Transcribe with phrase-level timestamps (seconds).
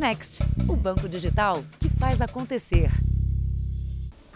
[0.00, 2.90] Next, o banco digital que faz acontecer.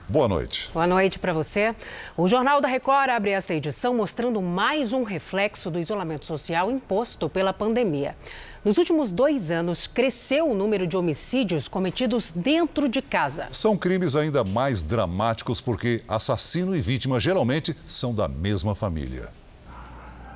[0.06, 0.70] Boa noite.
[0.74, 1.74] Boa noite para você.
[2.18, 7.30] O Jornal da Record abre esta edição mostrando mais um reflexo do isolamento social imposto
[7.30, 8.14] pela pandemia.
[8.62, 13.48] Nos últimos dois anos, cresceu o número de homicídios cometidos dentro de casa.
[13.50, 19.30] São crimes ainda mais dramáticos porque assassino e vítima geralmente são da mesma família.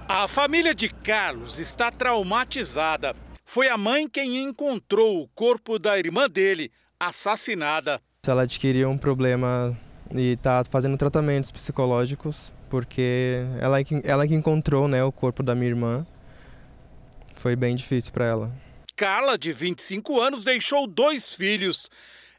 [0.09, 3.15] A família de Carlos está traumatizada.
[3.51, 6.71] Foi a mãe quem encontrou o corpo da irmã dele,
[7.01, 7.99] assassinada.
[8.27, 9.75] Ela adquiriu um problema
[10.15, 15.71] e está fazendo tratamentos psicológicos, porque ela, ela que encontrou né, o corpo da minha
[15.71, 16.07] irmã.
[17.37, 18.53] Foi bem difícil para ela.
[18.95, 21.89] Carla, de 25 anos, deixou dois filhos.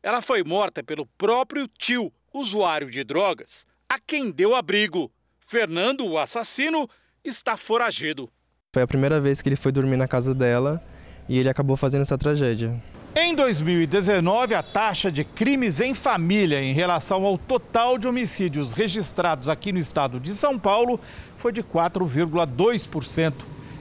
[0.03, 5.11] Ela foi morta pelo próprio tio, usuário de drogas, a quem deu abrigo.
[5.39, 6.87] Fernando, o assassino,
[7.23, 8.29] está foragido.
[8.71, 10.79] Foi a primeira vez que ele foi dormir na casa dela
[11.29, 12.75] e ele acabou fazendo essa tragédia.
[13.15, 19.47] Em 2019, a taxa de crimes em família em relação ao total de homicídios registrados
[19.47, 20.99] aqui no estado de São Paulo
[21.37, 23.33] foi de 4,2%.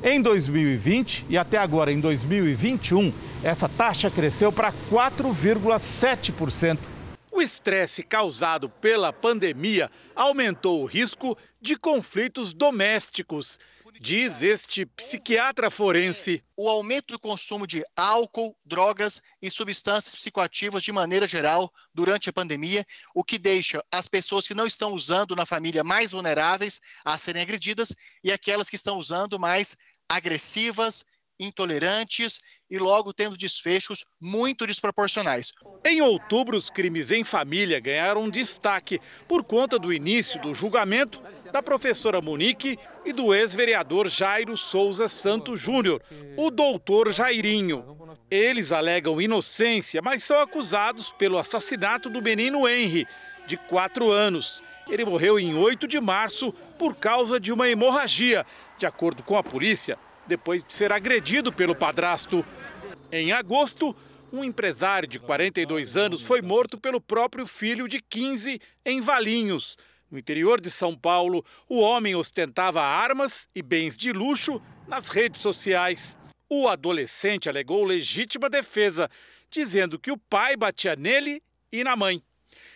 [0.02, 6.78] Em 2020 e até agora em 2021, essa taxa cresceu para 4,7%.
[7.32, 13.58] O estresse causado pela pandemia aumentou o risco de conflitos domésticos
[14.00, 16.44] Diz este psiquiatra forense.
[16.56, 22.32] O aumento do consumo de álcool, drogas e substâncias psicoativas de maneira geral durante a
[22.32, 27.18] pandemia, o que deixa as pessoas que não estão usando na família mais vulneráveis a
[27.18, 29.76] serem agredidas e aquelas que estão usando mais
[30.08, 31.04] agressivas,
[31.40, 32.38] intolerantes
[32.70, 35.52] e logo tendo desfechos muito desproporcionais.
[35.84, 41.62] Em outubro, os crimes em família ganharam destaque por conta do início do julgamento da
[41.62, 46.02] professora Monique e do ex-vereador Jairo Souza Santos Júnior,
[46.36, 47.96] o doutor Jairinho.
[48.30, 53.06] Eles alegam inocência, mas são acusados pelo assassinato do menino Henry,
[53.46, 54.62] de 4 anos.
[54.88, 58.44] Ele morreu em 8 de março por causa de uma hemorragia,
[58.76, 62.44] de acordo com a polícia, depois de ser agredido pelo padrasto.
[63.10, 63.96] Em agosto,
[64.32, 69.78] um empresário de 42 anos foi morto pelo próprio filho de 15 em Valinhos.
[70.10, 75.40] No interior de São Paulo, o homem ostentava armas e bens de luxo nas redes
[75.40, 76.16] sociais.
[76.48, 79.08] O adolescente alegou legítima defesa,
[79.50, 82.22] dizendo que o pai batia nele e na mãe.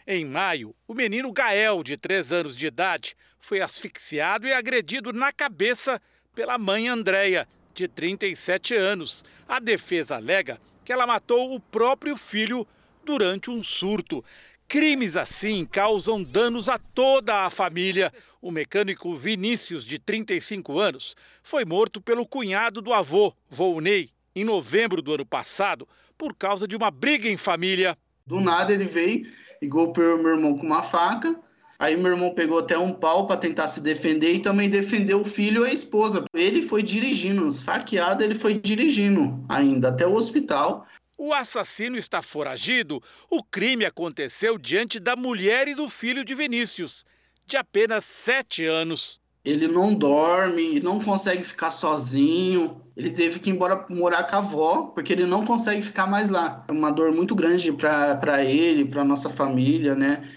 [0.06, 5.32] Em maio, o menino Gael, de 3 anos de idade, foi asfixiado e agredido na
[5.32, 6.00] cabeça
[6.34, 9.24] pela mãe Andréia, de 37 anos.
[9.48, 12.66] A defesa alega que ela matou o próprio filho
[13.04, 14.24] durante um surto.
[14.66, 18.10] Crimes assim causam danos a toda a família.
[18.40, 25.02] O mecânico Vinícius, de 35 anos, foi morto pelo cunhado do avô, Volney, em novembro
[25.02, 27.96] do ano passado, por causa de uma briga em família.
[28.26, 29.26] Do nada ele veio
[29.60, 31.38] e golpeou meu irmão com uma faca.
[31.82, 35.24] Aí meu irmão pegou até um pau para tentar se defender e também defendeu o
[35.24, 36.22] filho e a esposa.
[36.32, 40.86] Ele foi dirigindo, esfaqueado, ele foi dirigindo ainda até o hospital.
[41.18, 43.02] O assassino está foragido.
[43.28, 47.04] O crime aconteceu diante da mulher e do filho de Vinícius,
[47.48, 49.18] de apenas sete anos.
[49.44, 52.80] Ele não dorme, não consegue ficar sozinho.
[52.96, 56.30] Ele teve que ir embora morar com a avó, porque ele não consegue ficar mais
[56.30, 56.64] lá.
[56.68, 60.32] É uma dor muito grande para ele, para nossa família, né?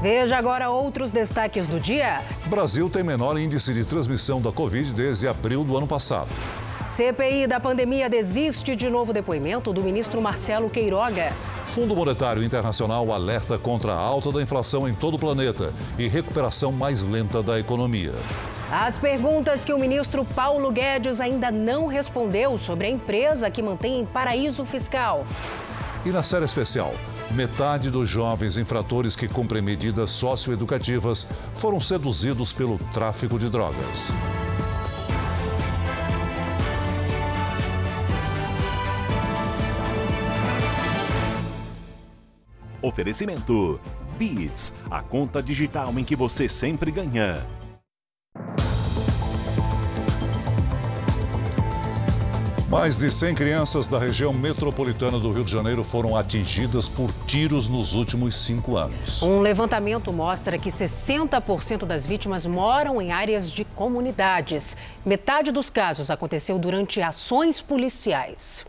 [0.00, 2.22] Veja agora outros destaques do dia.
[2.46, 6.28] Brasil tem menor índice de transmissão da Covid desde abril do ano passado.
[6.88, 11.34] CPI da pandemia desiste de novo depoimento do ministro Marcelo Queiroga.
[11.66, 16.72] Fundo Monetário Internacional alerta contra a alta da inflação em todo o planeta e recuperação
[16.72, 18.14] mais lenta da economia.
[18.72, 24.00] As perguntas que o ministro Paulo Guedes ainda não respondeu sobre a empresa que mantém
[24.00, 25.26] em paraíso fiscal.
[26.06, 26.94] E na série especial,
[27.32, 34.12] metade dos jovens infratores que cumprem medidas socioeducativas foram seduzidos pelo tráfico de drogas.
[42.82, 43.80] Oferecimento:
[44.18, 47.59] Beats, a conta digital em que você sempre ganha.
[52.70, 57.68] Mais de 100 crianças da região metropolitana do Rio de Janeiro foram atingidas por tiros
[57.68, 59.22] nos últimos cinco anos.
[59.22, 64.76] Um levantamento mostra que 60% das vítimas moram em áreas de comunidades.
[65.04, 68.64] Metade dos casos aconteceu durante ações policiais.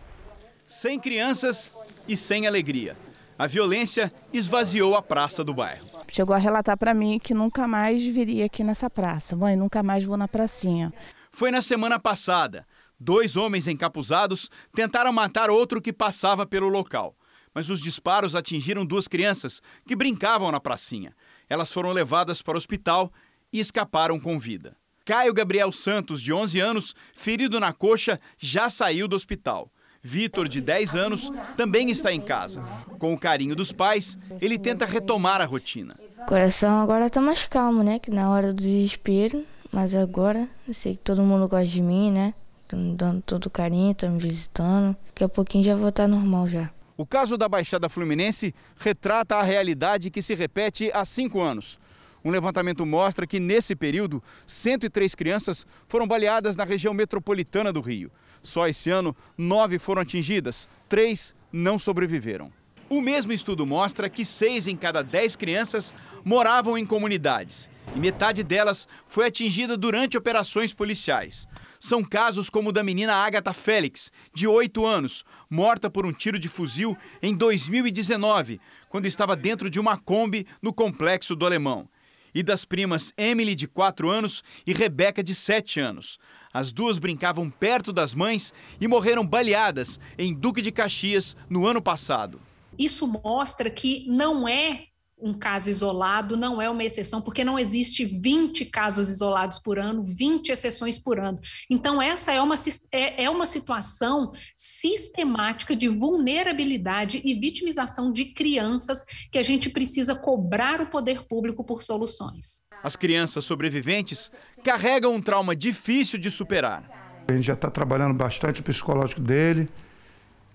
[0.65, 1.71] Sem crianças
[2.07, 2.97] e sem alegria
[3.42, 5.88] a violência esvaziou a praça do bairro.
[6.07, 9.36] Chegou a relatar para mim que nunca mais viria aqui nessa praça.
[9.36, 10.94] Mãe, nunca mais vou na pracinha.
[11.31, 12.68] Foi na semana passada.
[13.03, 17.15] Dois homens encapuzados tentaram matar outro que passava pelo local.
[17.51, 21.15] Mas os disparos atingiram duas crianças que brincavam na pracinha.
[21.50, 23.12] Elas foram levadas para o hospital
[23.51, 24.77] e escaparam com vida.
[25.03, 29.71] Caio Gabriel Santos, de 11 anos, ferido na coxa, já saiu do hospital.
[30.00, 32.62] Vitor, de 10 anos, também está em casa.
[33.00, 36.00] Com o carinho dos pais, ele tenta retomar a rotina.
[36.19, 37.97] O coração agora está mais calmo, né?
[37.97, 39.44] Que na hora do desespero.
[39.71, 42.36] Mas agora eu sei que todo mundo gosta de mim, né?
[42.71, 44.95] Estão me dando todo carinho, estão me visitando.
[45.07, 46.69] Daqui a pouquinho já vou estar normal já.
[46.95, 51.77] O caso da Baixada Fluminense retrata a realidade que se repete há cinco anos.
[52.23, 58.09] Um levantamento mostra que, nesse período, 103 crianças foram baleadas na região metropolitana do Rio.
[58.41, 62.53] Só esse ano, nove foram atingidas, três não sobreviveram.
[62.89, 68.44] O mesmo estudo mostra que seis em cada dez crianças moravam em comunidades e metade
[68.44, 71.47] delas foi atingida durante operações policiais.
[71.83, 76.38] São casos como o da menina Agatha Félix, de 8 anos, morta por um tiro
[76.38, 81.89] de fuzil em 2019, quando estava dentro de uma Kombi no complexo do Alemão.
[82.36, 86.19] E das primas Emily, de 4 anos, e Rebeca, de 7 anos.
[86.54, 91.81] As duas brincavam perto das mães e morreram baleadas em Duque de Caxias no ano
[91.81, 92.39] passado.
[92.78, 94.86] Isso mostra que não é
[95.21, 100.03] um caso isolado, não é uma exceção, porque não existe 20 casos isolados por ano,
[100.03, 101.39] 20 exceções por ano.
[101.69, 102.56] Então, essa é uma,
[102.91, 110.15] é, é uma situação sistemática de vulnerabilidade e vitimização de crianças que a gente precisa
[110.15, 112.63] cobrar o poder público por soluções.
[112.83, 114.31] As crianças sobreviventes
[114.63, 117.23] carregam um trauma difícil de superar.
[117.27, 119.69] A gente já está trabalhando bastante o psicológico dele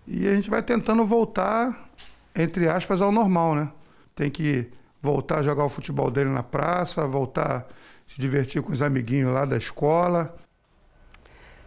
[0.07, 1.89] e a gente vai tentando voltar,
[2.35, 3.71] entre aspas, ao normal, né?
[4.17, 4.67] Tem que
[5.01, 7.65] voltar a jogar o futebol dele na praça, voltar a
[8.07, 10.35] se divertir com os amiguinhos lá da escola.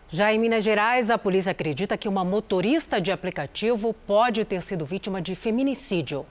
[0.10, 4.84] Já em Minas Gerais, a polícia acredita que uma motorista de aplicativo pode ter sido
[4.84, 6.26] vítima de feminicídio.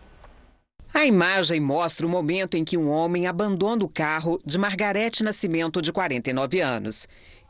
[0.93, 5.81] A imagem mostra o momento em que um homem abandona o carro de Margarete Nascimento,
[5.81, 7.07] de 49 anos.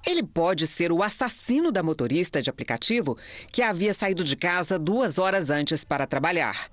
[0.06, 3.16] Ele pode ser o assassino da motorista de aplicativo
[3.50, 6.68] que havia saído de casa duas horas antes para trabalhar.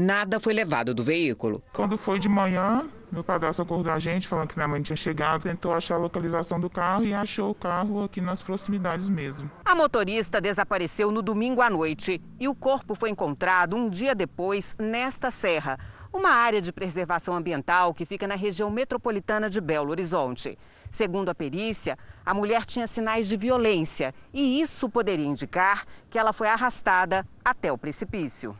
[0.00, 1.60] Nada foi levado do veículo.
[1.72, 5.42] Quando foi de manhã, meu padrasto acordou a gente falando que minha mãe tinha chegado,
[5.42, 9.50] tentou achar a localização do carro e achou o carro aqui nas proximidades mesmo.
[9.64, 14.76] A motorista desapareceu no domingo à noite e o corpo foi encontrado um dia depois
[14.78, 15.76] nesta serra,
[16.12, 20.56] uma área de preservação ambiental que fica na região metropolitana de Belo Horizonte.
[20.92, 26.32] Segundo a perícia, a mulher tinha sinais de violência e isso poderia indicar que ela
[26.32, 28.56] foi arrastada até o precipício.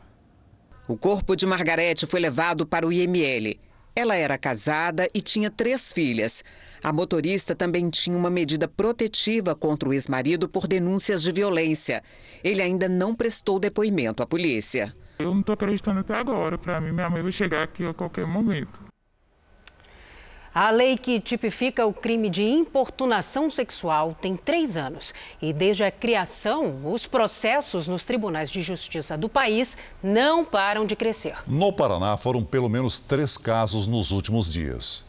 [0.89, 3.59] O corpo de Margarete foi levado para o IML.
[3.95, 6.43] Ela era casada e tinha três filhas.
[6.81, 12.01] A motorista também tinha uma medida protetiva contra o ex-marido por denúncias de violência.
[12.43, 14.91] Ele ainda não prestou depoimento à polícia.
[15.19, 16.57] Eu não estou acreditando até agora.
[16.57, 18.88] Para mim, minha mãe vai chegar aqui a qualquer momento.
[20.53, 25.13] A lei que tipifica o crime de importunação sexual tem três anos.
[25.41, 30.95] E desde a criação, os processos nos tribunais de justiça do país não param de
[30.95, 31.35] crescer.
[31.45, 35.08] No Paraná, foram pelo menos três casos nos últimos dias.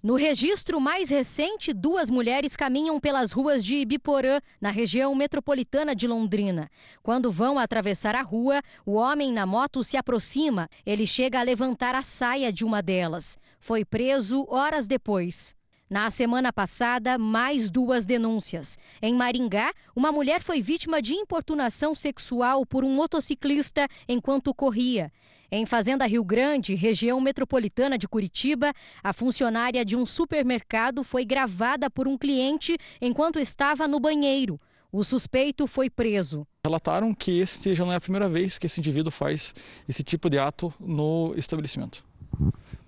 [0.00, 6.06] No registro mais recente, duas mulheres caminham pelas ruas de Ibiporã, na região metropolitana de
[6.06, 6.70] Londrina.
[7.02, 10.68] Quando vão atravessar a rua, o homem na moto se aproxima.
[10.86, 13.36] Ele chega a levantar a saia de uma delas.
[13.58, 15.57] Foi preso horas depois.
[15.90, 18.76] Na semana passada, mais duas denúncias.
[19.00, 25.10] Em Maringá, uma mulher foi vítima de importunação sexual por um motociclista enquanto corria.
[25.50, 28.70] Em Fazenda Rio Grande, região metropolitana de Curitiba,
[29.02, 34.60] a funcionária de um supermercado foi gravada por um cliente enquanto estava no banheiro.
[34.92, 36.46] O suspeito foi preso.
[36.66, 39.54] Relataram que esse já não é a primeira vez que esse indivíduo faz
[39.88, 42.07] esse tipo de ato no estabelecimento.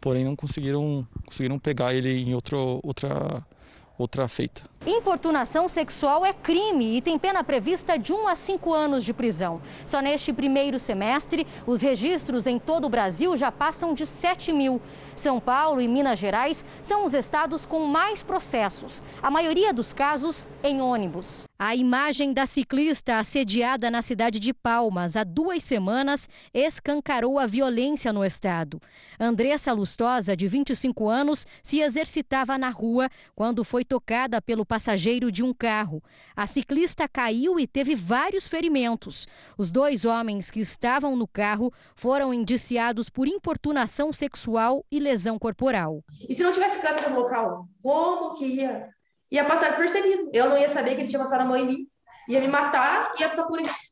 [0.00, 3.44] Porém, não conseguiram, conseguiram pegar ele em outro, outra
[4.02, 4.62] outra feita.
[4.86, 9.60] Importunação sexual é crime e tem pena prevista de 1 a 5 anos de prisão.
[9.84, 14.80] Só neste primeiro semestre, os registros em todo o Brasil já passam de 7 mil.
[15.20, 20.48] São Paulo e Minas Gerais são os estados com mais processos, a maioria dos casos
[20.64, 21.44] em ônibus.
[21.62, 28.14] A imagem da ciclista assediada na cidade de Palmas há duas semanas escancarou a violência
[28.14, 28.80] no estado.
[29.20, 35.42] Andressa Lustosa, de 25 anos, se exercitava na rua quando foi tocada pelo passageiro de
[35.42, 36.02] um carro.
[36.34, 39.28] A ciclista caiu e teve vários ferimentos.
[39.58, 46.02] Os dois homens que estavam no carro foram indiciados por importunação sexual e lesão corporal.
[46.28, 48.88] E se não tivesse câmera no local, como que ia?
[49.30, 50.30] Ia passar despercebido.
[50.32, 51.86] Eu não ia saber que ele tinha passado a mão em mim.
[52.28, 53.90] Ia me matar e ia ficar por isso.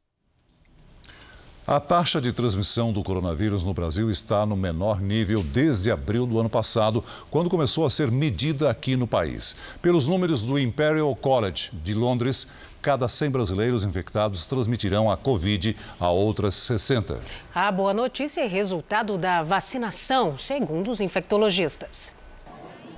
[1.66, 6.40] A taxa de transmissão do coronavírus no Brasil está no menor nível desde abril do
[6.40, 9.54] ano passado, quando começou a ser medida aqui no país.
[9.82, 12.48] Pelos números do Imperial College de Londres,
[12.80, 17.20] cada 100 brasileiros infectados transmitirão a Covid a outras 60.
[17.54, 22.12] A boa notícia é resultado da vacinação, segundo os infectologistas.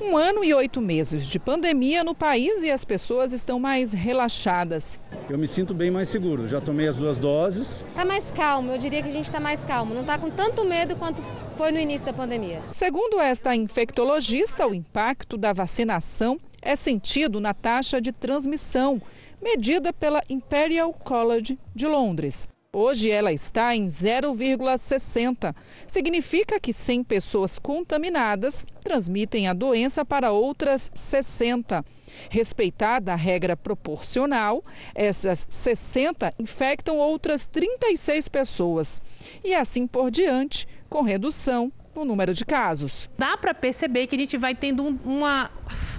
[0.01, 4.99] Um ano e oito meses de pandemia no país e as pessoas estão mais relaxadas.
[5.29, 6.49] Eu me sinto bem mais seguro.
[6.49, 7.85] Já tomei as duas doses.
[7.87, 8.73] Está mais calmo.
[8.73, 9.93] Eu diria que a gente está mais calmo.
[9.93, 11.23] Não está com tanto medo quanto
[11.55, 12.63] foi no início da pandemia.
[12.73, 19.03] Segundo esta infectologista, o impacto da vacinação é sentido na taxa de transmissão,
[19.41, 22.49] medida pela Imperial College de Londres.
[22.73, 25.53] Hoje ela está em 0,60.
[25.89, 31.85] Significa que 100 pessoas contaminadas transmitem a doença para outras 60.
[32.29, 34.63] Respeitada a regra proporcional,
[34.95, 39.03] essas 60 infectam outras 36 pessoas.
[39.43, 43.09] E assim por diante, com redução no número de casos.
[43.19, 45.51] Dá para perceber que a gente vai tendo uma,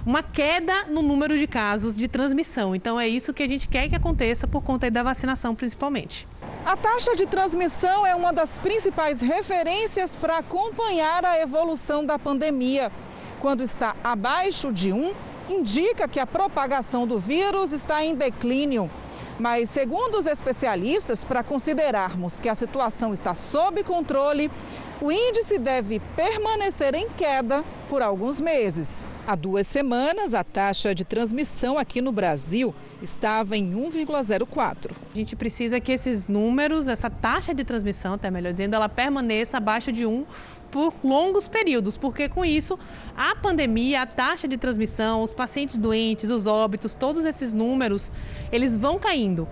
[0.04, 2.74] uma queda no número de casos de transmissão.
[2.74, 6.26] Então é isso que a gente quer que aconteça por conta da vacinação, principalmente.
[6.64, 12.90] A taxa de transmissão é uma das principais referências para acompanhar a evolução da pandemia.
[13.40, 15.12] Quando está abaixo de 1,
[15.50, 18.88] indica que a propagação do vírus está em declínio.
[19.38, 24.50] Mas, segundo os especialistas, para considerarmos que a situação está sob controle,
[25.00, 29.06] o índice deve permanecer em queda por alguns meses.
[29.26, 34.92] Há duas semanas, a taxa de transmissão aqui no Brasil estava em 1,04.
[35.12, 39.56] A gente precisa que esses números, essa taxa de transmissão, até melhor dizendo, ela permaneça
[39.56, 40.24] abaixo de 1
[40.72, 42.78] por longos períodos, porque com isso
[43.16, 48.10] a pandemia, a taxa de transmissão, os pacientes doentes, os óbitos, todos esses números,
[48.50, 49.46] eles vão caindo.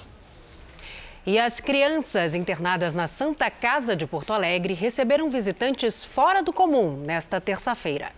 [1.25, 6.97] E as crianças internadas na Santa Casa de Porto Alegre receberam visitantes fora do comum
[6.97, 8.11] nesta terça-feira.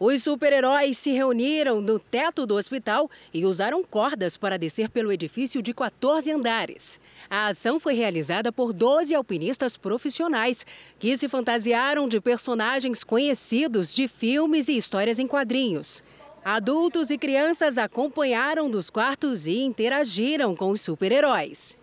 [0.00, 5.60] Os super-heróis se reuniram no teto do hospital e usaram cordas para descer pelo edifício
[5.60, 7.00] de 14 andares.
[7.28, 10.66] A ação foi realizada por 12 alpinistas profissionais
[11.00, 16.04] que se fantasiaram de personagens conhecidos de filmes e histórias em quadrinhos.
[16.44, 21.77] Adultos e crianças acompanharam dos quartos e interagiram com os super-heróis.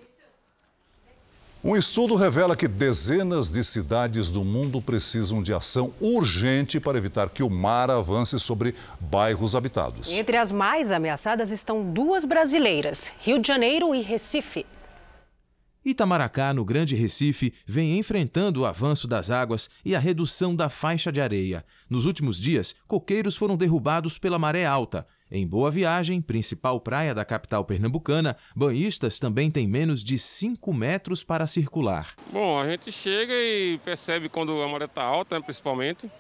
[1.67, 7.27] Um estudo revela que dezenas de cidades do mundo precisam de ação urgente para evitar
[7.27, 10.11] que o mar avance sobre bairros habitados.
[10.11, 14.63] Entre as mais ameaçadas estão duas brasileiras, Rio de Janeiro e Recife.
[15.83, 21.11] Itamaracá, no Grande Recife, vem enfrentando o avanço das águas e a redução da faixa
[21.11, 21.65] de areia.
[21.89, 25.03] Nos últimos dias, coqueiros foram derrubados pela maré alta.
[25.31, 31.23] Em Boa Viagem, principal praia da capital pernambucana, banhistas também têm menos de 5 metros
[31.23, 32.13] para circular.
[32.31, 36.11] Bom, a gente chega e percebe quando a maré está alta, né, principalmente,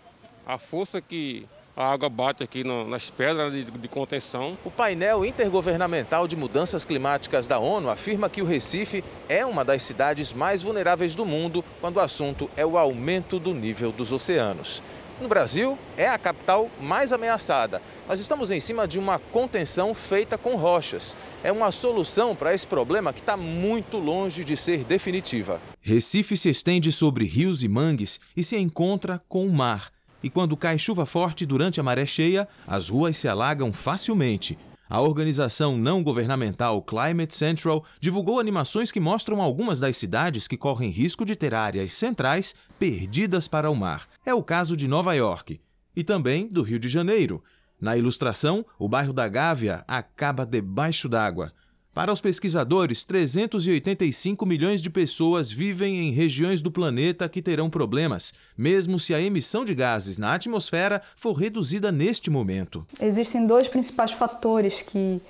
[0.47, 1.45] a força que
[1.77, 4.57] a água bate aqui no, nas pedras de, de, contenção.
[4.65, 9.83] O painel intergovernamental de mudanças climáticas da ONU afirma que o Recife é uma das
[9.83, 14.81] cidades mais vulneráveis do mundo quando o assunto é o aumento do nível dos oceanos.
[15.21, 17.81] No Brasil, é a capital mais ameaçada.
[18.05, 21.15] Nós estamos em cima de uma contenção feita com rochas.
[21.41, 25.61] É uma solução para esse problema que está muito longe de ser definitiva.
[25.81, 29.89] Recife se estende sobre rios e mangues e se encontra com o mar.
[30.21, 34.57] E quando cai chuva forte durante a maré cheia, as ruas se alagam facilmente.
[34.87, 40.91] A organização não governamental Climate Central divulgou animações que mostram algumas das cidades que correm
[40.91, 44.07] risco de ter áreas centrais perdidas para o mar.
[44.23, 45.59] É o caso de Nova York
[45.95, 47.43] e também do Rio de Janeiro.
[47.81, 51.51] Na ilustração, o bairro da Gávea acaba debaixo d'água.
[51.95, 58.33] Para os pesquisadores, 385 milhões de pessoas vivem em regiões do planeta que terão problemas,
[58.57, 62.85] mesmo se a emissão de gases na atmosfera for reduzida neste momento.
[62.99, 65.21] Existem dois principais fatores que,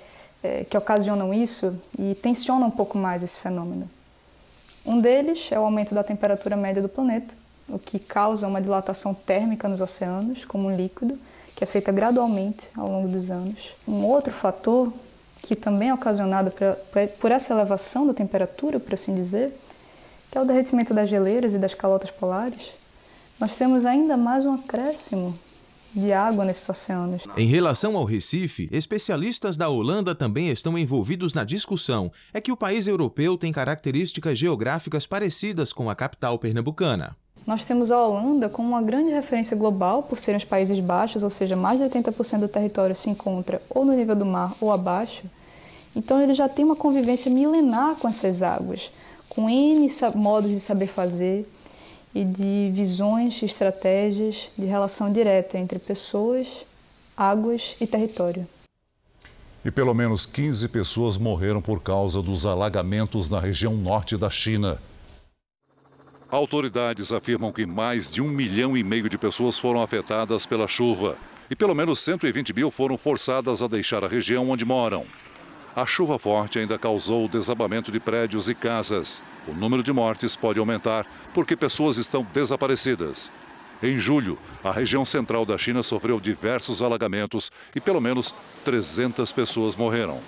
[0.42, 3.88] é, que ocasionam isso e tensionam um pouco mais esse fenômeno.
[4.84, 7.32] Um deles é o aumento da temperatura média do planeta,
[7.68, 11.16] o que causa uma dilatação térmica nos oceanos, como um líquido,
[11.54, 13.70] que é feita gradualmente ao longo dos anos.
[13.86, 14.92] Um outro fator
[15.46, 16.52] que também é ocasionado
[17.20, 19.56] por essa elevação da temperatura, por assim dizer,
[20.30, 22.72] que é o derretimento das geleiras e das calotas polares,
[23.38, 25.38] nós temos ainda mais um acréscimo
[25.94, 27.22] de água nesses oceanos.
[27.36, 32.10] Em relação ao Recife, especialistas da Holanda também estão envolvidos na discussão.
[32.34, 37.16] É que o país europeu tem características geográficas parecidas com a capital pernambucana.
[37.46, 41.30] Nós temos a Holanda como uma grande referência global por serem os Países Baixos, ou
[41.30, 45.22] seja, mais de 80% do território se encontra ou no nível do mar ou abaixo.
[45.96, 48.90] Então ele já tem uma convivência milenar com essas águas,
[49.30, 51.48] com N modos de saber fazer
[52.14, 56.66] e de visões, estratégias de relação direta entre pessoas,
[57.16, 58.46] águas e território.
[59.64, 64.80] E pelo menos 15 pessoas morreram por causa dos alagamentos na região norte da China.
[66.30, 71.16] Autoridades afirmam que mais de um milhão e meio de pessoas foram afetadas pela chuva
[71.50, 75.06] e pelo menos 120 mil foram forçadas a deixar a região onde moram.
[75.76, 79.22] A chuva forte ainda causou o desabamento de prédios e casas.
[79.46, 81.04] O número de mortes pode aumentar
[81.34, 83.30] porque pessoas estão desaparecidas.
[83.82, 89.76] Em julho, a região central da China sofreu diversos alagamentos e pelo menos 300 pessoas
[89.76, 90.18] morreram.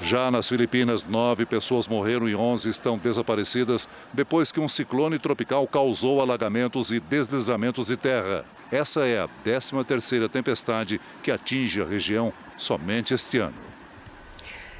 [0.00, 5.66] Já nas Filipinas, nove pessoas morreram e 11 estão desaparecidas depois que um ciclone tropical
[5.66, 8.44] causou alagamentos e deslizamentos de terra.
[8.70, 13.65] Essa é a 13ª tempestade que atinge a região somente este ano.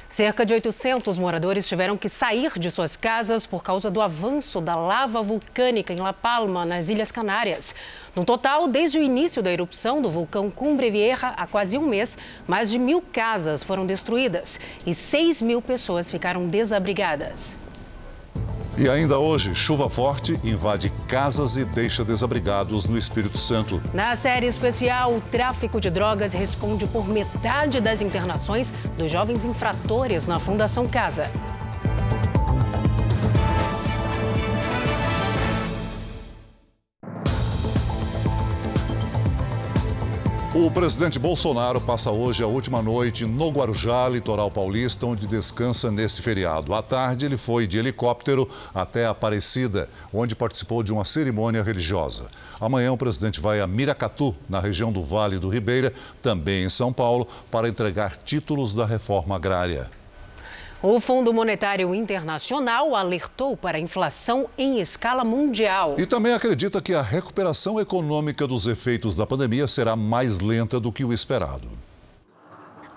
[0.09, 4.73] Cerca de 800 moradores tiveram que sair de suas casas por causa do avanço da
[4.73, 7.75] lava vulcânica em La Palma, nas Ilhas Canárias.
[8.15, 12.17] No total, desde o início da erupção do vulcão Cumbre Vieja, há quase um mês,
[12.47, 17.66] mais de mil casas foram destruídas e 6 mil pessoas ficaram desabrigadas.
[18.79, 23.81] E ainda hoje, chuva forte invade casas e deixa desabrigados no Espírito Santo.
[23.91, 30.27] Na série especial, o tráfico de drogas responde por metade das internações dos jovens infratores
[30.27, 31.27] na Fundação Casa.
[40.59, 46.19] O presidente Bolsonaro passa hoje a última noite no Guarujá, litoral paulista, onde descansa nesse
[46.19, 46.73] feriado.
[46.73, 52.23] À tarde, ele foi de helicóptero até Aparecida, onde participou de uma cerimônia religiosa.
[52.59, 55.93] Amanhã, o presidente vai a Miracatu, na região do Vale do Ribeira,
[56.23, 59.91] também em São Paulo, para entregar títulos da reforma agrária.
[60.81, 65.95] O Fundo Monetário Internacional alertou para a inflação em escala mundial.
[65.97, 70.91] E também acredita que a recuperação econômica dos efeitos da pandemia será mais lenta do
[70.91, 71.67] que o esperado.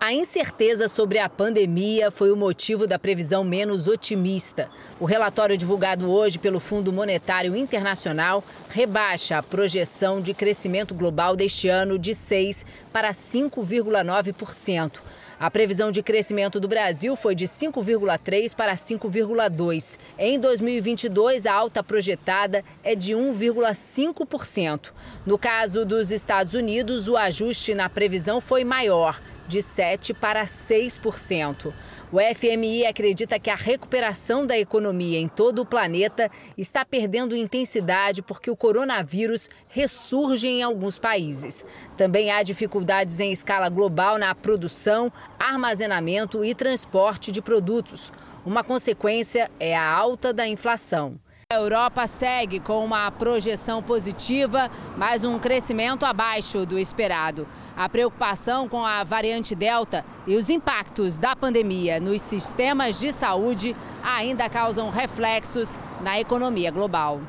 [0.02, 4.70] A incerteza sobre a pandemia foi o motivo da previsão menos otimista.
[4.98, 11.68] O relatório divulgado hoje pelo Fundo Monetário Internacional rebaixa a projeção de crescimento global deste
[11.68, 15.00] ano de 6 para 5,9%.
[15.38, 19.98] A previsão de crescimento do Brasil foi de 5,3 para 5,2.
[20.18, 24.92] Em 2022, a alta projetada é de 1,5%.
[25.26, 31.72] No caso dos Estados Unidos, o ajuste na previsão foi maior, de 7 para 6%.
[32.12, 38.22] O FMI acredita que a recuperação da economia em todo o planeta está perdendo intensidade
[38.22, 41.64] porque o coronavírus ressurge em alguns países.
[41.96, 48.12] Também há dificuldades em escala global na produção, armazenamento e transporte de produtos.
[48.46, 51.18] Uma consequência é a alta da inflação.
[51.52, 57.44] A Europa segue com uma projeção positiva, mas um crescimento abaixo do esperado.
[57.76, 63.74] A preocupação com a variante Delta e os impactos da pandemia nos sistemas de saúde
[64.00, 67.20] ainda causam reflexos na economia global.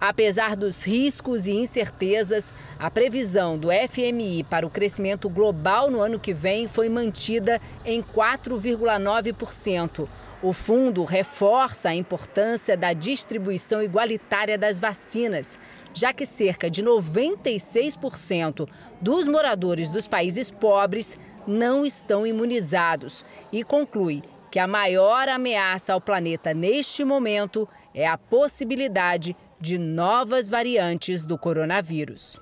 [0.00, 6.18] Apesar dos riscos e incertezas, a previsão do FMI para o crescimento global no ano
[6.18, 10.08] que vem foi mantida em 4,9%.
[10.42, 15.58] O fundo reforça a importância da distribuição igualitária das vacinas,
[15.92, 18.66] já que cerca de 96%
[19.02, 23.22] dos moradores dos países pobres não estão imunizados
[23.52, 30.48] e conclui que a maior ameaça ao planeta neste momento é a possibilidade de novas
[30.48, 32.40] variantes do coronavírus.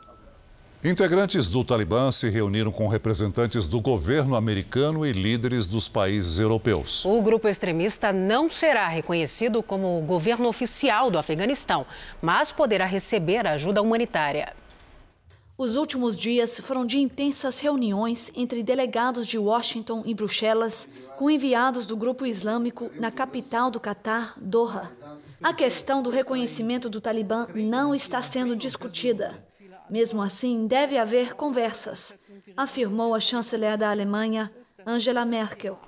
[0.82, 7.04] Integrantes do Talibã se reuniram com representantes do governo americano e líderes dos países europeus.
[7.04, 11.84] O grupo extremista não será reconhecido como o governo oficial do Afeganistão,
[12.22, 14.54] mas poderá receber ajuda humanitária.
[15.58, 21.86] Os últimos dias foram de intensas reuniões entre delegados de Washington e Bruxelas com enviados
[21.86, 24.92] do grupo islâmico na capital do Catar, Doha.
[25.42, 29.47] A questão do reconhecimento do Talibã não está sendo discutida.
[29.90, 32.14] Mesmo assim, deve haver conversas,
[32.56, 34.52] afirmou a chanceler da Alemanha,
[34.86, 35.78] Angela Merkel.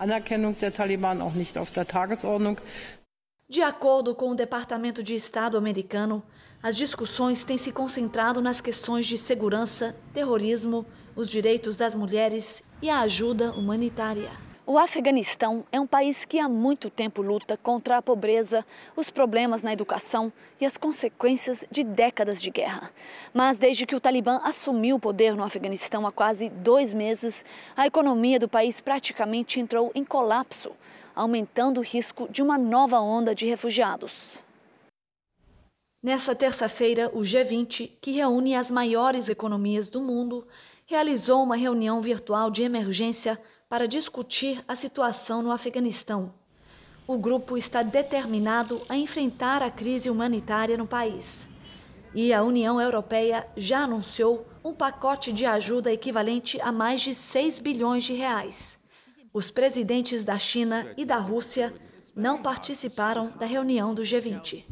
[3.49, 6.23] De acordo com o Departamento de Estado americano,
[6.63, 10.87] as discussões têm se concentrado nas questões de segurança, terrorismo,
[11.17, 14.31] os direitos das mulheres e a ajuda humanitária.
[14.73, 19.65] O Afeganistão é um país que há muito tempo luta contra a pobreza, os problemas
[19.65, 22.93] na educação e as consequências de décadas de guerra.
[23.35, 27.45] Mas desde que o Talibã assumiu o poder no Afeganistão há quase dois meses,
[27.77, 30.71] a economia do país praticamente entrou em colapso,
[31.17, 34.39] aumentando o risco de uma nova onda de refugiados.
[36.01, 40.47] Nessa terça-feira, o G20, que reúne as maiores economias do mundo,
[40.87, 43.37] realizou uma reunião virtual de emergência
[43.71, 46.35] para discutir a situação no Afeganistão.
[47.07, 51.49] O grupo está determinado a enfrentar a crise humanitária no país.
[52.13, 57.61] E a União Europeia já anunciou um pacote de ajuda equivalente a mais de 6
[57.61, 58.77] bilhões de reais.
[59.33, 61.73] Os presidentes da China e da Rússia
[62.13, 64.65] não participaram da reunião do G20.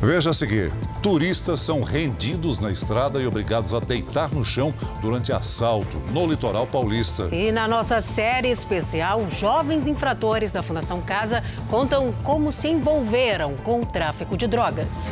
[0.00, 5.32] Veja a seguir: turistas são rendidos na estrada e obrigados a deitar no chão durante
[5.32, 7.28] assalto no litoral paulista.
[7.30, 13.80] E na nossa série especial, jovens infratores da Fundação Casa contam como se envolveram com
[13.80, 15.10] o tráfico de drogas.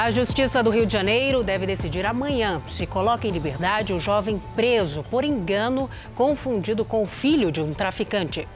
[0.00, 4.40] A Justiça do Rio de Janeiro deve decidir amanhã se coloca em liberdade o jovem
[4.54, 8.48] preso por engano confundido com o filho de um traficante.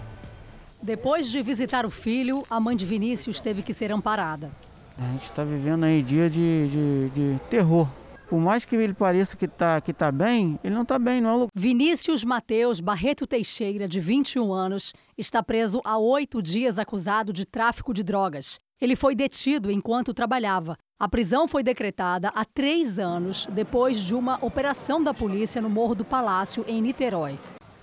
[0.83, 4.51] Depois de visitar o filho, a mãe de Vinícius teve que ser amparada.
[4.97, 7.87] A gente está vivendo aí dia de, de, de, terror.
[8.27, 11.49] Por mais que ele pareça que está que tá bem, ele não está bem, não.
[11.55, 17.93] Vinícius Mateus Barreto Teixeira, de 21 anos, está preso há oito dias acusado de tráfico
[17.93, 18.59] de drogas.
[18.81, 24.39] Ele foi detido enquanto trabalhava a prisão foi decretada há três anos depois de uma
[24.45, 27.37] operação da polícia no Morro do Palácio, em Niterói.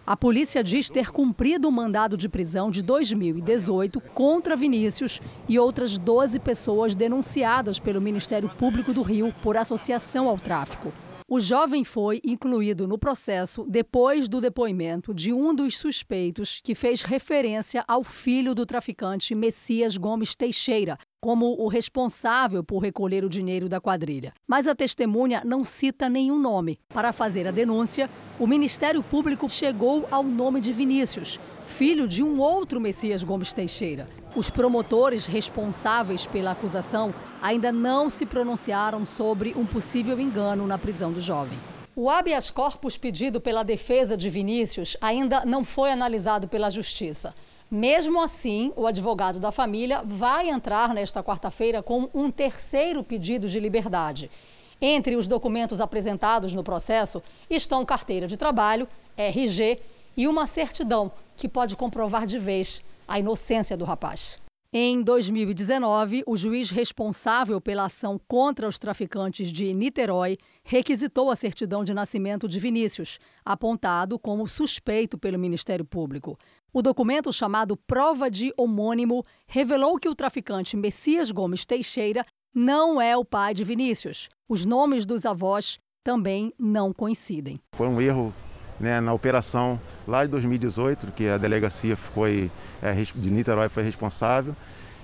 [0.08, 5.98] A polícia diz ter cumprido o mandado de prisão de 2018 contra Vinícius e outras
[5.98, 10.92] 12 pessoas denunciadas pelo Ministério Público do Rio por associação ao tráfico.
[11.34, 17.04] O jovem foi incluído no processo depois do depoimento de um dos suspeitos que fez
[17.04, 23.70] referência ao filho do traficante Messias Gomes Teixeira, como o responsável por recolher o dinheiro
[23.70, 24.34] da quadrilha.
[24.46, 26.78] Mas a testemunha não cita nenhum nome.
[26.90, 32.42] Para fazer a denúncia, o Ministério Público chegou ao nome de Vinícius, filho de um
[32.42, 34.06] outro Messias Gomes Teixeira.
[34.34, 41.12] Os promotores responsáveis pela acusação ainda não se pronunciaram sobre um possível engano na prisão
[41.12, 41.60] do jovem.
[41.94, 47.36] O habeas corpus pedido pela defesa de Vinícius ainda não foi analisado pela Justiça.
[47.70, 53.60] Mesmo assim, o advogado da família vai entrar nesta quarta-feira com um terceiro pedido de
[53.60, 54.32] liberdade.
[54.82, 59.80] Entre os documentos apresentados no processo estão carteira de trabalho, RG
[60.16, 62.82] e uma certidão que pode comprovar de vez
[63.12, 64.40] a inocência do rapaz.
[64.74, 71.84] Em 2019, o juiz responsável pela ação contra os traficantes de Niterói requisitou a certidão
[71.84, 76.38] de nascimento de Vinícius, apontado como suspeito pelo Ministério Público.
[76.72, 82.24] O documento, chamado Prova de Homônimo, revelou que o traficante Messias Gomes Teixeira
[82.56, 84.30] não é o pai de Vinícius.
[84.48, 87.60] Os nomes dos avós também não coincidem.
[87.76, 88.34] Foi um erro
[88.82, 94.56] né, na operação lá de 2018, que a delegacia foi, é, de Niterói foi responsável,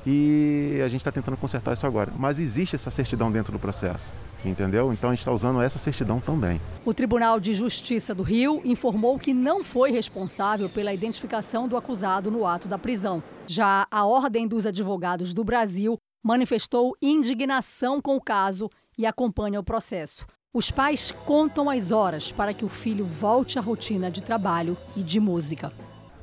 [0.05, 2.11] e a gente está tentando consertar isso agora.
[2.17, 4.13] Mas existe essa certidão dentro do processo,
[4.43, 4.93] entendeu?
[4.93, 6.61] Então a gente está usando essa certidão também.
[6.85, 12.31] O Tribunal de Justiça do Rio informou que não foi responsável pela identificação do acusado
[12.31, 13.21] no ato da prisão.
[13.45, 19.63] Já a Ordem dos Advogados do Brasil manifestou indignação com o caso e acompanha o
[19.63, 20.25] processo.
[20.53, 25.03] Os pais contam as horas para que o filho volte à rotina de trabalho e
[25.03, 25.71] de música.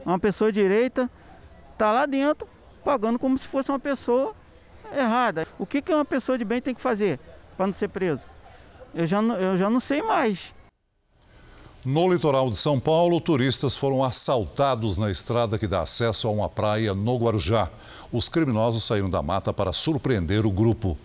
[0.05, 1.11] Uma pessoa direita
[1.73, 2.49] está lá dentro
[2.85, 4.35] pagando como se fosse uma pessoa
[4.93, 5.47] errada.
[5.59, 7.21] O que, que uma pessoa de bem tem que fazer
[7.57, 8.25] para não ser preso?
[8.95, 10.55] Eu já, eu já não sei mais.
[11.85, 16.49] No litoral de São Paulo, turistas foram assaltados na estrada que dá acesso a uma
[16.49, 17.71] praia no Guarujá.
[18.11, 20.97] Os criminosos saíram da mata para surpreender o grupo.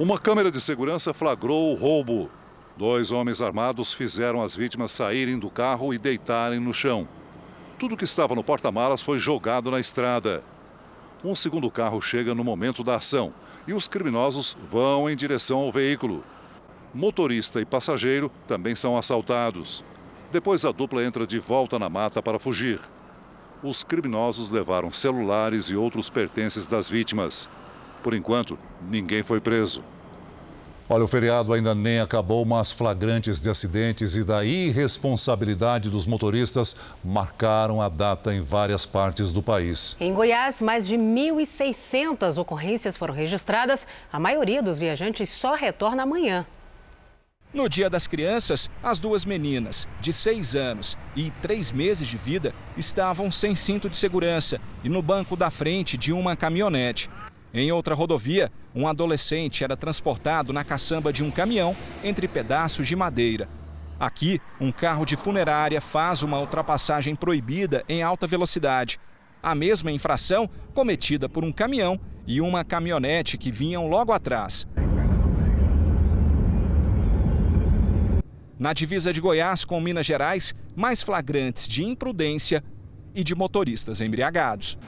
[0.00, 2.28] Uma câmera de segurança flagrou o roubo.
[2.76, 7.06] Dois homens armados fizeram as vítimas saírem do carro e deitarem no chão.
[7.78, 10.42] Tudo que estava no porta-malas foi jogado na estrada.
[11.22, 13.34] Um segundo carro chega no momento da ação
[13.66, 16.24] e os criminosos vão em direção ao veículo.
[16.94, 19.84] Motorista e passageiro também são assaltados.
[20.32, 22.80] Depois a dupla entra de volta na mata para fugir.
[23.62, 27.50] os criminosos levaram celulares e outros pertences das vítimas.
[28.02, 29.84] Por enquanto, ninguém foi preso.
[30.92, 36.74] Olha, o feriado ainda nem acabou, mas flagrantes de acidentes e da irresponsabilidade dos motoristas
[37.04, 39.96] marcaram a data em várias partes do país.
[40.00, 43.86] Em Goiás, mais de 1.600 ocorrências foram registradas.
[44.12, 46.44] A maioria dos viajantes só retorna amanhã.
[47.54, 52.52] No Dia das Crianças, as duas meninas, de 6 anos e 3 meses de vida,
[52.76, 57.08] estavam sem cinto de segurança e no banco da frente de uma caminhonete.
[57.52, 62.94] Em outra rodovia, um adolescente era transportado na caçamba de um caminhão entre pedaços de
[62.94, 63.48] madeira.
[63.98, 69.00] Aqui, um carro de funerária faz uma ultrapassagem proibida em alta velocidade.
[69.42, 74.66] A mesma infração cometida por um caminhão e uma caminhonete que vinham logo atrás.
[78.58, 82.62] Na divisa de Goiás com Minas Gerais, mais flagrantes de imprudência
[83.14, 84.78] e de motoristas embriagados.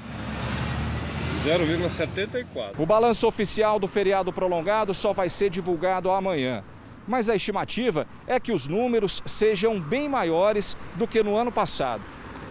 [1.42, 2.78] 0,74.
[2.78, 6.62] O balanço oficial do feriado prolongado só vai ser divulgado amanhã.
[7.06, 12.00] Mas a estimativa é que os números sejam bem maiores do que no ano passado.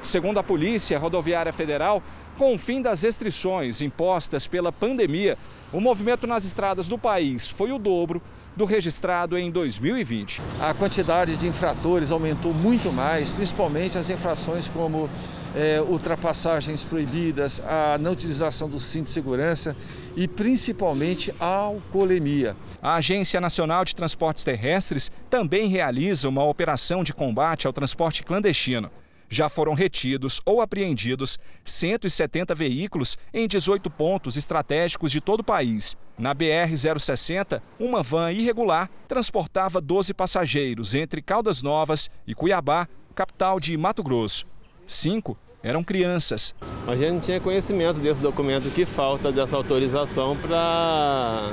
[0.04, 2.04] Segundo a Polícia Rodoviária Federal,
[2.38, 5.38] com o fim das restrições impostas pela pandemia,
[5.72, 8.22] o movimento nas estradas do país foi o dobro
[8.58, 10.42] do registrado em 2020.
[10.60, 15.10] A quantidade de infratores aumentou muito mais, principalmente as infrações como
[15.56, 19.76] é, ultrapassagens proibidas, a não utilização do cinto de segurança
[20.16, 22.56] e principalmente a alcoolemia.
[22.82, 28.90] A Agência Nacional de Transportes Terrestres também realiza uma operação de combate ao transporte clandestino.
[29.34, 35.96] Já foram retidos ou apreendidos 170 veículos em 18 pontos estratégicos de todo o país.
[36.18, 43.78] Na BR-060, uma van irregular transportava 12 passageiros entre Caldas Novas e Cuiabá, capital de
[43.78, 44.51] Mato Grosso.
[44.86, 46.56] Cinco eram crianças.
[46.88, 51.50] A gente não tinha conhecimento desse documento que falta dessa autorização para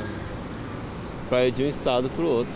[1.29, 2.53] para ir de um estado para o outro.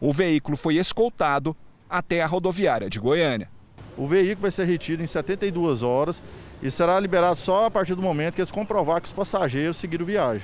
[0.00, 1.56] O veículo foi escoltado
[1.88, 3.48] até a rodoviária de Goiânia.
[3.96, 6.22] O veículo vai ser retido em 72 horas
[6.62, 10.04] e será liberado só a partir do momento que eles comprovar que os passageiros seguiram
[10.04, 10.42] viagem.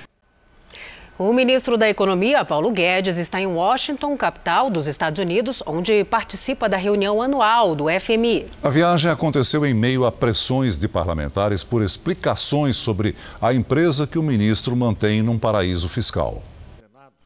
[1.17, 6.67] O ministro da Economia, Paulo Guedes, está em Washington, capital dos Estados Unidos, onde participa
[6.67, 8.47] da reunião anual do FMI.
[8.63, 14.17] A viagem aconteceu em meio a pressões de parlamentares por explicações sobre a empresa que
[14.17, 16.41] o ministro mantém num paraíso fiscal.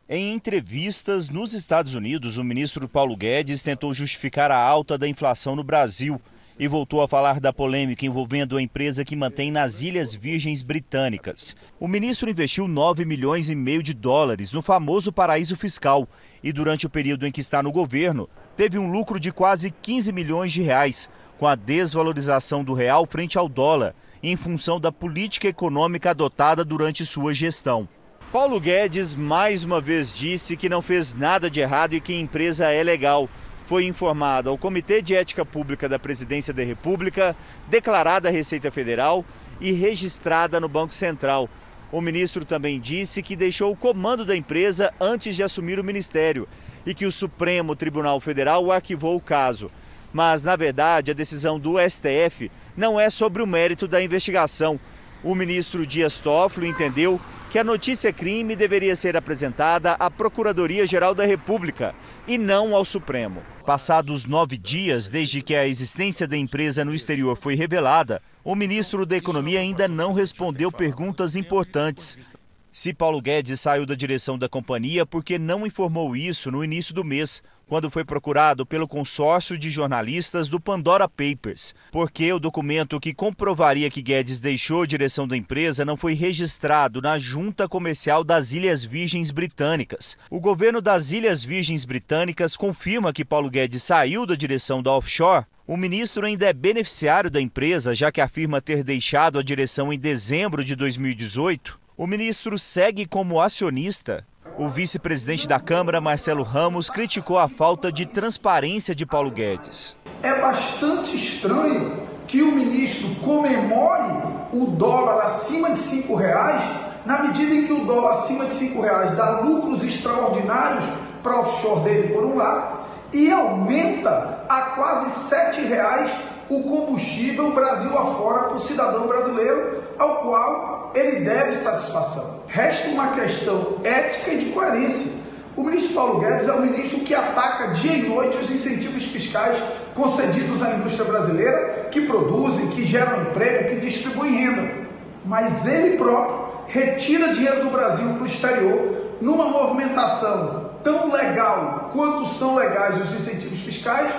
[0.09, 5.55] Em entrevistas nos Estados Unidos, o ministro Paulo Guedes tentou justificar a alta da inflação
[5.55, 6.19] no Brasil
[6.59, 11.55] e voltou a falar da polêmica envolvendo a empresa que mantém nas Ilhas Virgens Britânicas.
[11.79, 16.07] O ministro investiu 9 milhões e meio de dólares no famoso paraíso fiscal
[16.43, 20.11] e durante o período em que está no governo, teve um lucro de quase 15
[20.11, 23.93] milhões de reais, com a desvalorização do real frente ao dólar,
[24.23, 27.87] em função da política econômica adotada durante sua gestão.
[28.31, 32.19] Paulo Guedes mais uma vez disse que não fez nada de errado e que a
[32.19, 33.29] empresa é legal
[33.67, 37.35] foi informado ao Comitê de Ética Pública da Presidência da República,
[37.67, 39.25] declarada a Receita Federal
[39.59, 41.49] e registrada no Banco Central.
[41.91, 46.47] O ministro também disse que deixou o comando da empresa antes de assumir o ministério
[46.85, 49.69] e que o Supremo Tribunal Federal arquivou o caso.
[50.13, 54.79] Mas, na verdade, a decisão do STF não é sobre o mérito da investigação.
[55.21, 57.19] O ministro Dias Toffoli entendeu
[57.57, 61.95] que a notícia crime deveria ser apresentada à Procuradoria-Geral da República
[62.27, 63.41] e não ao Supremo.
[63.65, 69.07] Passados nove dias desde que a existência da empresa no exterior foi revelada, o ministro
[69.07, 72.29] da Economia ainda não respondeu perguntas importantes.
[72.71, 77.03] Se Paulo Guedes saiu da direção da companhia porque não informou isso no início do
[77.03, 83.13] mês, quando foi procurado pelo consórcio de jornalistas do Pandora Papers, porque o documento que
[83.13, 88.53] comprovaria que Guedes deixou a direção da empresa não foi registrado na Junta Comercial das
[88.53, 90.17] Ilhas Virgens Britânicas.
[90.29, 95.45] O governo das Ilhas Virgens Britânicas confirma que Paulo Guedes saiu da direção da offshore
[95.67, 99.99] o ministro ainda é beneficiário da empresa, já que afirma ter deixado a direção em
[99.99, 101.77] dezembro de 2018.
[101.97, 104.25] O ministro segue como acionista
[104.57, 109.95] o vice-presidente da Câmara, Marcelo Ramos, criticou a falta de transparência de Paulo Guedes.
[110.23, 114.07] É bastante estranho que o ministro comemore
[114.51, 116.63] o dólar acima de cinco reais,
[117.05, 120.85] na medida em que o dólar acima de cinco reais dá lucros extraordinários
[121.21, 122.79] para o offshore dele, por um lado,
[123.13, 126.11] e aumenta a quase sete reais
[126.49, 132.41] o combustível Brasil afora para o cidadão brasileiro, ao qual ele deve satisfação.
[132.47, 135.11] Resta uma questão ética e de coerência.
[135.55, 139.57] O ministro Paulo Guedes é o ministro que ataca dia e noite os incentivos fiscais
[139.95, 144.87] concedidos à indústria brasileira, que produzem, que geram emprego, que distribuem renda.
[145.25, 152.25] Mas ele próprio retira dinheiro do Brasil para o exterior numa movimentação tão legal quanto
[152.25, 154.11] são legais os incentivos fiscais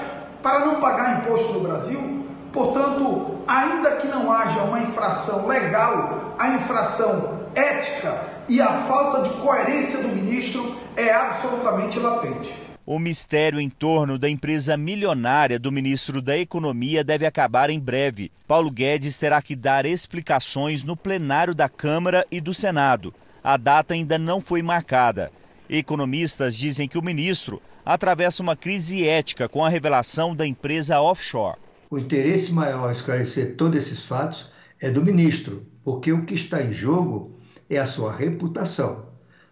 [0.42, 2.17] para não pagar imposto no Brasil.
[2.58, 9.30] Portanto, ainda que não haja uma infração legal, a infração ética e a falta de
[9.36, 12.52] coerência do ministro é absolutamente latente.
[12.84, 18.32] O mistério em torno da empresa milionária do ministro da Economia deve acabar em breve.
[18.44, 23.14] Paulo Guedes terá que dar explicações no plenário da Câmara e do Senado.
[23.44, 25.30] A data ainda não foi marcada.
[25.70, 31.67] Economistas dizem que o ministro atravessa uma crise ética com a revelação da empresa offshore.
[31.90, 36.62] O interesse maior a esclarecer todos esses fatos é do ministro, porque o que está
[36.62, 39.08] em jogo é a sua reputação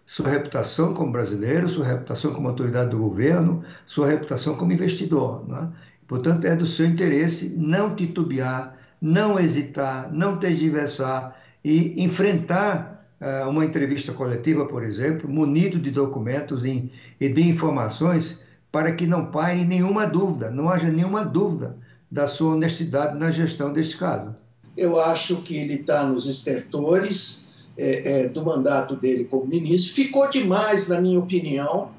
[0.07, 5.45] sua reputação como brasileiro, sua reputação como autoridade do governo, sua reputação como investidor.
[5.47, 5.69] Né?
[6.07, 13.65] Portanto, é do seu interesse não titubear, não hesitar, não tergiversar e enfrentar uh, uma
[13.65, 20.05] entrevista coletiva, por exemplo, munido de documentos e de informações para que não paire nenhuma
[20.05, 21.75] dúvida, não haja nenhuma dúvida
[22.09, 24.35] da sua honestidade na gestão deste caso.
[24.75, 29.93] Eu acho que ele está nos estertores, é, é, do mandato dele como ministro.
[29.93, 31.91] Ficou demais, na minha opinião,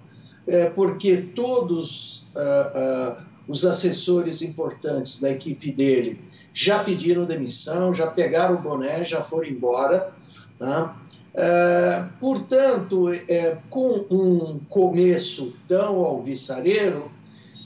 [0.47, 6.21] é, porque todos ah, ah, os assessores importantes da equipe dele
[6.53, 10.13] já pediram demissão, já pegaram o boné, já foram embora.
[10.59, 11.01] Tá?
[11.35, 17.11] É, portanto, é, com um começo tão alvissareiro,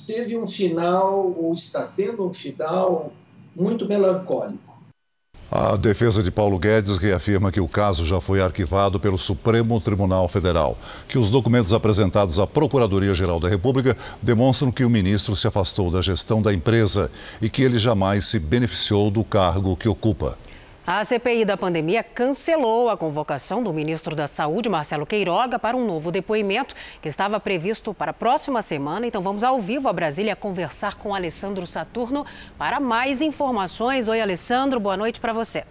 [0.07, 3.13] teve um final, ou está tendo um final
[3.57, 4.73] muito melancólico.
[5.55, 10.27] A defesa de Paulo Guedes reafirma que o caso já foi arquivado pelo Supremo Tribunal
[10.27, 15.91] Federal, que os documentos apresentados à Procuradoria-Geral da República demonstram que o ministro se afastou
[15.91, 20.39] da gestão da empresa e que ele jamais se beneficiou do cargo que ocupa.
[20.85, 25.87] A CPI da pandemia cancelou a convocação do ministro da Saúde, Marcelo Queiroga, para um
[25.87, 29.07] novo depoimento que estava previsto para a próxima semana.
[29.07, 32.27] Então vamos ao vivo a Brasília conversar com Alessandro Saturno
[32.59, 34.09] para mais informações.
[34.09, 35.63] Oi, Alessandro, boa noite para você.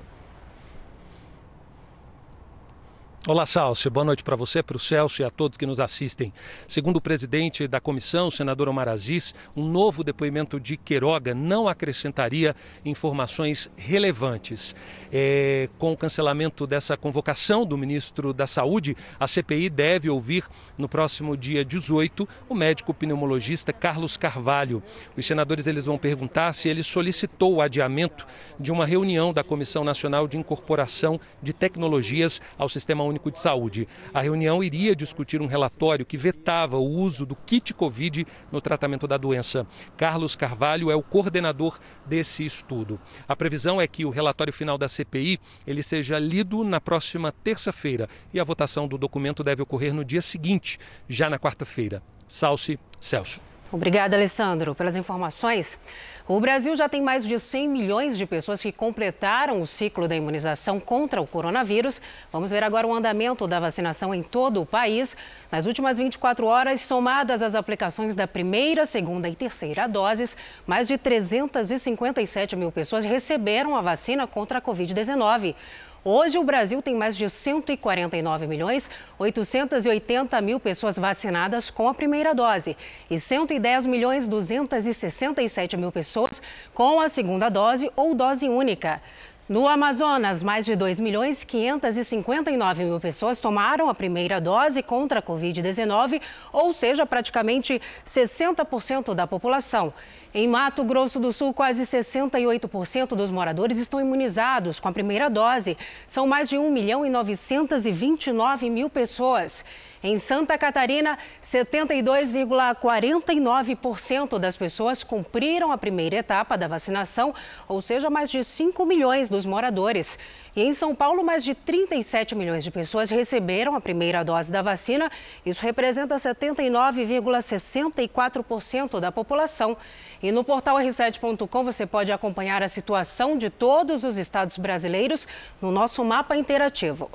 [3.28, 3.92] Olá, Salcio.
[3.92, 6.34] Boa noite para você, para o Celso e a todos que nos assistem.
[6.68, 11.68] Segundo o presidente da comissão, o senador Omar Aziz, um novo depoimento de Queiroga não
[11.68, 14.76] acrescentaria informações relevantes.
[15.14, 20.44] É, com o cancelamento dessa convocação do ministro da Saúde, a CPI deve ouvir
[20.76, 24.82] no próximo dia 18 o médico pneumologista Carlos Carvalho.
[25.16, 28.26] Os senadores eles vão perguntar se ele solicitou o adiamento
[28.60, 33.88] de uma reunião da Comissão Nacional de Incorporação de Tecnologias ao Sistema Único de Saúde.
[34.14, 39.08] A reunião iria discutir um relatório que vetava o uso do kit Covid no tratamento
[39.08, 39.68] da doença.
[39.96, 43.00] Carlos Carvalho é o coordenador desse estudo.
[43.28, 48.10] A previsão é que o relatório final da CPI ele seja lido na próxima terça-feira
[48.34, 52.02] e a votação do documento deve ocorrer no dia seguinte, já na quarta-feira.
[52.28, 53.51] Salce Celso.
[53.72, 55.80] Obrigada, Alessandro, pelas informações.
[56.28, 60.16] O Brasil já tem mais de 100 milhões de pessoas que completaram o ciclo da
[60.16, 62.02] imunização contra o coronavírus.
[62.34, 65.16] Vamos ver agora o andamento da vacinação em todo o país.
[65.50, 70.36] Nas últimas 24 horas, somadas as aplicações da primeira, segunda e terceira doses,
[70.68, 75.56] mais de 357 mil pessoas receberam a vacina contra a Covid-19.
[76.04, 82.34] Hoje, o Brasil tem mais de 149 milhões 880 mil pessoas vacinadas com a primeira
[82.34, 82.76] dose
[83.08, 86.42] e 110 milhões 267 mil pessoas
[86.74, 89.00] com a segunda dose ou dose única.
[89.48, 95.22] No Amazonas, mais de 2 milhões 559 mil pessoas tomaram a primeira dose contra a
[95.22, 96.20] Covid-19,
[96.52, 99.94] ou seja, praticamente 60% da população.
[100.34, 105.78] Em Mato Grosso do Sul, quase 68% dos moradores estão imunizados com a primeira dose.
[106.08, 109.66] São mais de 1 milhão e 929 mil pessoas.
[110.02, 117.36] Em Santa Catarina, 72,49% das pessoas cumpriram a primeira etapa da vacinação,
[117.68, 120.18] ou seja, mais de 5 milhões dos moradores.
[120.56, 124.64] E em São Paulo, mais de 37 milhões de pessoas receberam a primeira dose da
[124.64, 125.12] vacina.
[125.46, 129.78] Isso representa 79,64% da população.
[130.24, 135.28] E no portal r7.com você pode acompanhar a situação de todos os estados brasileiros
[135.62, 137.10] no nosso mapa interativo.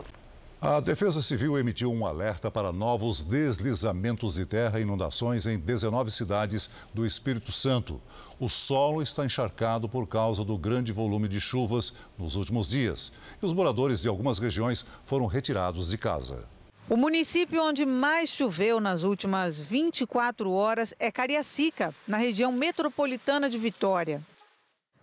[0.60, 6.10] A Defesa Civil emitiu um alerta para novos deslizamentos de terra e inundações em 19
[6.10, 8.00] cidades do Espírito Santo.
[8.40, 13.46] O solo está encharcado por causa do grande volume de chuvas nos últimos dias e
[13.46, 16.55] os moradores de algumas regiões foram retirados de casa.
[16.88, 23.58] O município onde mais choveu nas últimas 24 horas é Cariacica, na região metropolitana de
[23.58, 24.22] Vitória.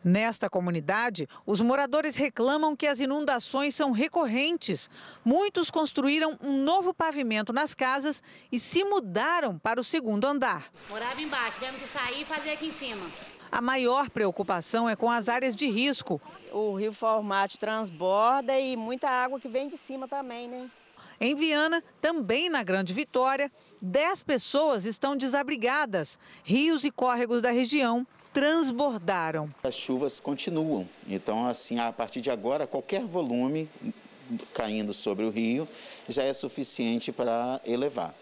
[0.02, 4.90] Nesta comunidade, os moradores reclamam que as inundações são recorrentes.
[5.26, 10.72] Muitos construíram um novo pavimento nas casas e se mudaram para o segundo andar.
[10.90, 13.06] Morava embaixo, tivemos que sair e fazer aqui em cima.
[13.52, 16.22] A maior preocupação é com as áreas de risco.
[16.50, 20.70] O rio Formate transborda e muita água que vem de cima também, né?
[21.20, 23.52] Em Viana, também na Grande Vitória,
[23.82, 26.20] 10 pessoas estão desabrigadas.
[26.44, 29.54] Rios e córregos da região transbordaram.
[29.64, 33.70] As chuvas continuam, então assim, a partir de agora, qualquer volume
[34.54, 35.68] caindo sobre o rio
[36.10, 38.16] já é suficiente para elevar.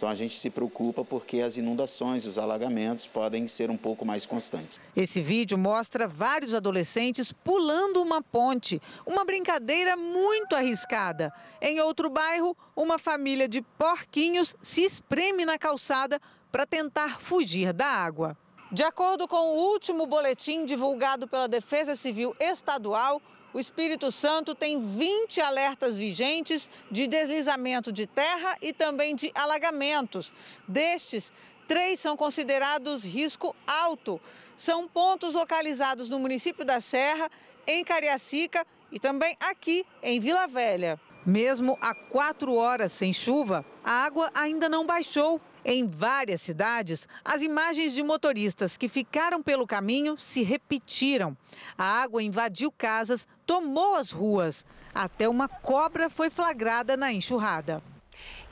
[0.00, 4.24] Então a gente se preocupa porque as inundações, os alagamentos podem ser um pouco mais
[4.24, 4.80] constantes.
[4.96, 11.30] Esse vídeo mostra vários adolescentes pulando uma ponte, uma brincadeira muito arriscada.
[11.60, 16.18] Em outro bairro, uma família de porquinhos se espreme na calçada
[16.50, 18.34] para tentar fugir da água.
[18.72, 23.20] De acordo com o último boletim divulgado pela Defesa Civil Estadual,
[23.52, 30.32] o Espírito Santo tem 20 alertas vigentes de deslizamento de terra e também de alagamentos.
[30.68, 31.32] Destes,
[31.66, 34.20] três são considerados risco alto.
[34.56, 37.30] São pontos localizados no município da Serra,
[37.66, 41.00] em Cariacica e também aqui em Vila Velha.
[41.24, 45.40] Mesmo há quatro horas sem chuva, a água ainda não baixou.
[45.64, 51.36] Em várias cidades, as imagens de motoristas que ficaram pelo caminho se repetiram.
[51.76, 54.64] A água invadiu casas, tomou as ruas.
[54.94, 57.82] Até uma cobra foi flagrada na enxurrada.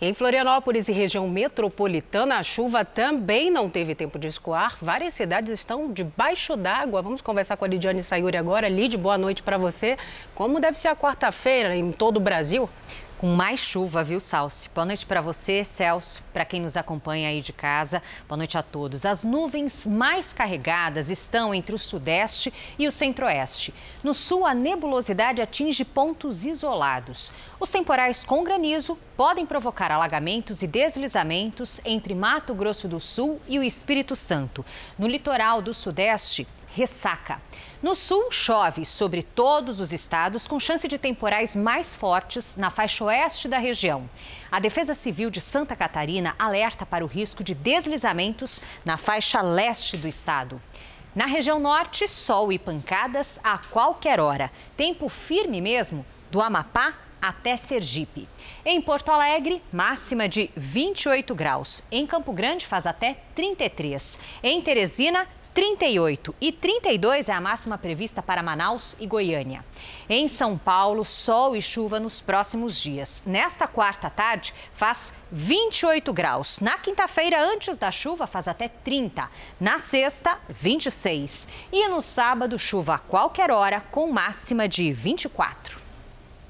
[0.01, 4.79] Em Florianópolis e região metropolitana, a chuva também não teve tempo de escoar.
[4.81, 7.03] Várias cidades estão debaixo d'água.
[7.03, 8.69] Vamos conversar com a Lidiane Sayuri agora.
[8.69, 9.99] Lid, boa noite para você.
[10.35, 12.71] Como deve ser a quarta-feira em todo o Brasil?
[13.19, 14.71] Com mais chuva, viu, Salsi?
[14.73, 18.01] Boa noite para você, Celso, para quem nos acompanha aí de casa.
[18.29, 19.05] Boa noite a todos.
[19.05, 23.75] As nuvens mais carregadas estão entre o sudeste e o centro-oeste.
[24.05, 27.33] No sul, a nebulosidade atinge pontos isolados.
[27.59, 33.59] Os temporais com granizo podem provocar alagamentos e deslizamentos entre Mato Grosso do Sul e
[33.59, 34.65] o Espírito Santo.
[34.97, 37.43] No litoral do sudeste, ressaca.
[37.81, 43.05] No sul, chove sobre todos os estados, com chance de temporais mais fortes na faixa
[43.05, 44.11] oeste da região.
[44.51, 49.97] A Defesa Civil de Santa Catarina alerta para o risco de deslizamentos na faixa leste
[49.97, 50.61] do estado.
[51.15, 54.51] Na região norte, sol e pancadas a qualquer hora.
[54.77, 58.29] Tempo firme mesmo do Amapá até Sergipe.
[58.65, 61.83] Em Porto Alegre, máxima de 28 graus.
[61.93, 64.19] Em Campo Grande, faz até 33.
[64.43, 69.65] Em Teresina, 38 e 32 é a máxima prevista para Manaus e Goiânia.
[70.09, 73.25] Em São Paulo, sol e chuva nos próximos dias.
[73.27, 76.61] Nesta quarta tarde, faz 28 graus.
[76.61, 79.29] Na quinta-feira, antes da chuva, faz até 30.
[79.61, 81.49] Na sexta, 26.
[81.73, 85.89] E no sábado, chuva a qualquer hora, com máxima de 24.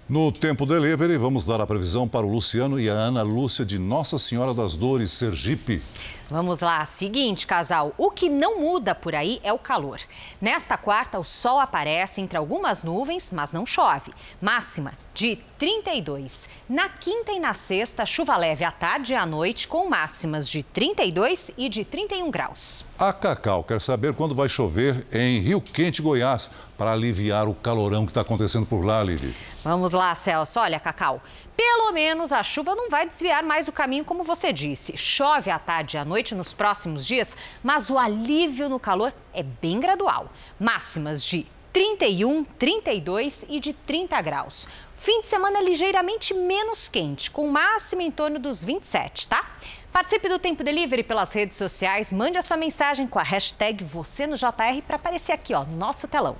[0.09, 3.79] No Tempo Delivery, vamos dar a previsão para o Luciano e a Ana Lúcia de
[3.79, 5.83] Nossa Senhora das Dores, Sergipe.
[6.31, 9.99] Vamos lá, seguinte, casal, o que não muda por aí é o calor.
[10.39, 14.13] Nesta quarta, o sol aparece entre algumas nuvens, mas não chove.
[14.39, 16.49] Máxima de 32.
[16.69, 20.63] Na quinta e na sexta, chuva leve à tarde e à noite, com máximas de
[20.63, 22.87] 32 e de 31 graus.
[22.97, 28.07] A Cacau quer saber quando vai chover em Rio Quente, Goiás, para aliviar o calorão
[28.07, 29.35] que está acontecendo por lá, Lili.
[29.65, 30.61] Vamos lá, Celso.
[30.61, 31.21] Olha, Cacau,
[31.57, 34.97] pelo menos a chuva não vai desviar mais o caminho, como você disse.
[34.97, 39.43] Chove à tarde e à noite nos próximos dias, mas o alívio no calor é
[39.43, 40.31] bem gradual.
[40.61, 44.67] Máximas de 31, 32 e de 30 graus.
[44.99, 49.57] Fim de semana ligeiramente menos quente, com máxima em torno dos 27, tá?
[49.93, 54.27] Participe do Tempo Delivery pelas redes sociais, mande a sua mensagem com a hashtag você
[54.27, 56.37] no JR para aparecer aqui, ó, no nosso telão.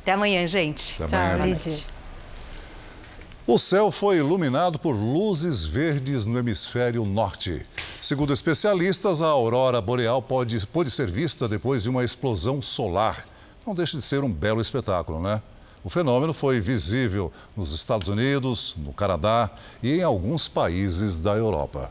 [0.00, 1.02] Até amanhã, gente.
[1.02, 1.56] Até amanhã.
[1.56, 1.84] Tchau, Lidia.
[3.46, 7.66] O céu foi iluminado por luzes verdes no hemisfério norte.
[8.00, 13.26] Segundo especialistas, a aurora boreal pode, pode ser vista depois de uma explosão solar.
[13.66, 15.42] Não deixa de ser um belo espetáculo, né?
[15.84, 19.50] O fenômeno foi visível nos Estados Unidos, no Canadá
[19.82, 21.90] e em alguns países da Europa.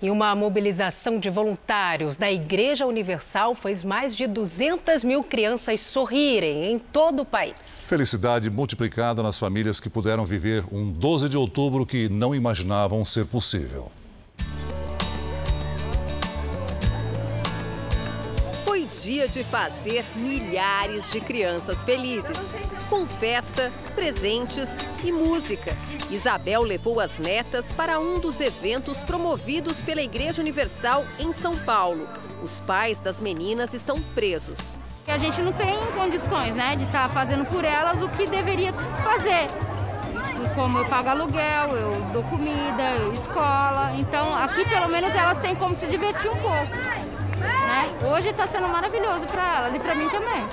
[0.00, 6.72] E uma mobilização de voluntários da Igreja Universal fez mais de 200 mil crianças sorrirem
[6.72, 7.54] em todo o país.
[7.86, 13.26] Felicidade multiplicada nas famílias que puderam viver um 12 de outubro que não imaginavam ser
[13.26, 13.92] possível.
[19.02, 22.36] Dia de fazer milhares de crianças felizes.
[22.88, 24.68] Com festa, presentes
[25.02, 25.76] e música.
[26.08, 32.08] Isabel levou as netas para um dos eventos promovidos pela Igreja Universal em São Paulo.
[32.42, 34.78] Os pais das meninas estão presos.
[35.08, 38.72] A gente não tem condições né, de estar tá fazendo por elas o que deveria
[39.02, 39.48] fazer.
[40.54, 43.94] Como eu pago aluguel, eu dou comida, eu escola.
[43.96, 47.11] Então aqui pelo menos elas têm como se divertir um pouco.
[47.42, 48.08] Né?
[48.10, 50.46] Hoje está sendo maravilhoso para elas e para mim também.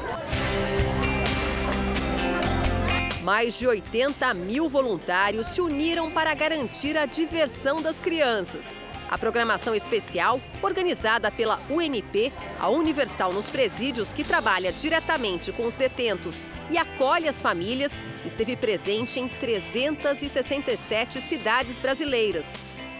[3.23, 8.65] Mais de 80 mil voluntários se uniram para garantir a diversão das crianças.
[9.09, 15.75] A programação especial, organizada pela UNP, a Universal nos Presídios, que trabalha diretamente com os
[15.75, 17.91] detentos e acolhe as famílias,
[18.23, 22.53] esteve presente em 367 cidades brasileiras,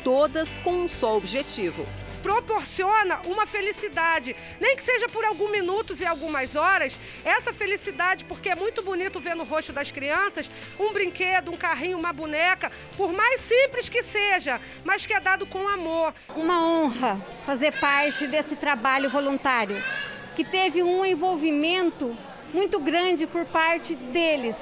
[0.04, 1.86] todas com um só objetivo
[2.22, 8.50] proporciona uma felicidade, nem que seja por alguns minutos e algumas horas, essa felicidade, porque
[8.50, 10.50] é muito bonito ver no rosto das crianças
[10.80, 15.46] um brinquedo, um carrinho, uma boneca, por mais simples que seja, mas que é dado
[15.46, 16.14] com amor.
[16.36, 19.76] Uma honra fazer parte desse trabalho voluntário,
[20.36, 22.16] que teve um envolvimento
[22.54, 24.56] muito grande por parte deles,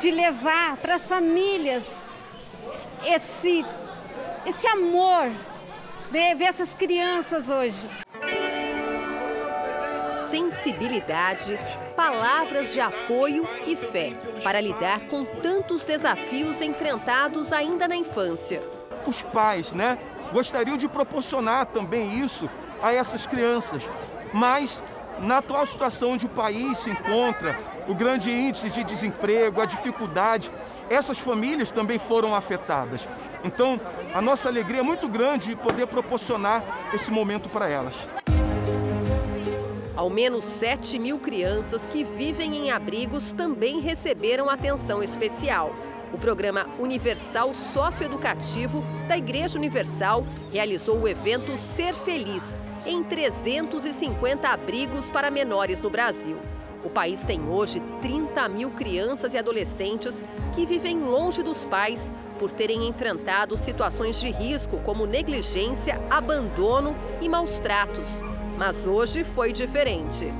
[0.00, 2.06] de levar para as famílias
[3.04, 3.64] esse,
[4.46, 5.30] esse amor
[6.10, 7.86] ver essas crianças hoje.
[10.30, 11.58] Sensibilidade,
[11.96, 18.62] palavras de apoio e fé para lidar com tantos desafios enfrentados ainda na infância.
[19.06, 19.98] Os pais, né,
[20.32, 22.48] gostariam de proporcionar também isso
[22.82, 23.82] a essas crianças,
[24.32, 24.82] mas
[25.18, 30.50] na atual situação onde o país se encontra, o grande índice de desemprego, a dificuldade,
[30.90, 33.06] essas famílias também foram afetadas.
[33.44, 33.80] Então,
[34.14, 37.94] a nossa alegria é muito grande de poder proporcionar esse momento para elas.
[39.96, 45.74] Ao menos 7 mil crianças que vivem em abrigos também receberam atenção especial.
[46.12, 55.10] O programa Universal Socioeducativo da Igreja Universal realizou o evento Ser Feliz em 350 abrigos
[55.10, 56.38] para menores no Brasil.
[56.84, 62.52] O país tem hoje 30 mil crianças e adolescentes que vivem longe dos pais por
[62.52, 68.22] terem enfrentado situações de risco como negligência, abandono e maus tratos.
[68.56, 70.32] Mas hoje foi diferente.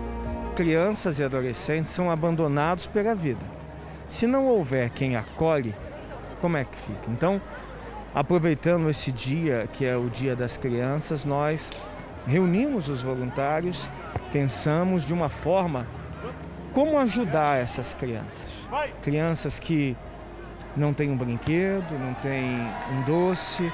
[0.54, 3.44] Crianças e adolescentes são abandonados pela vida.
[4.06, 5.74] Se não houver quem acolhe,
[6.40, 7.10] como é que fica?
[7.10, 7.42] Então,
[8.14, 11.70] aproveitando esse dia, que é o Dia das Crianças, nós
[12.26, 13.90] reunimos os voluntários,
[14.32, 15.86] pensamos de uma forma
[16.72, 18.46] como ajudar essas crianças.
[19.02, 19.96] Crianças que
[20.76, 22.58] não têm um brinquedo, não têm
[22.92, 23.72] um doce,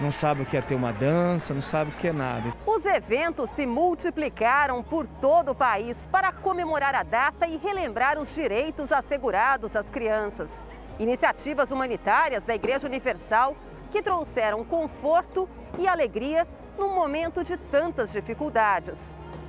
[0.00, 2.52] não sabem o que é ter uma dança, não sabem o que é nada.
[2.66, 8.34] Os eventos se multiplicaram por todo o país para comemorar a data e relembrar os
[8.34, 10.50] direitos assegurados às crianças.
[10.98, 13.56] Iniciativas humanitárias da Igreja Universal
[13.90, 16.46] que trouxeram conforto e alegria
[16.78, 18.98] num momento de tantas dificuldades.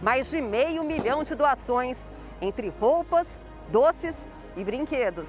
[0.02, 1.98] Mais de meio milhão de doações
[2.44, 3.28] entre roupas,
[3.72, 4.16] doces
[4.58, 5.28] e brinquedos.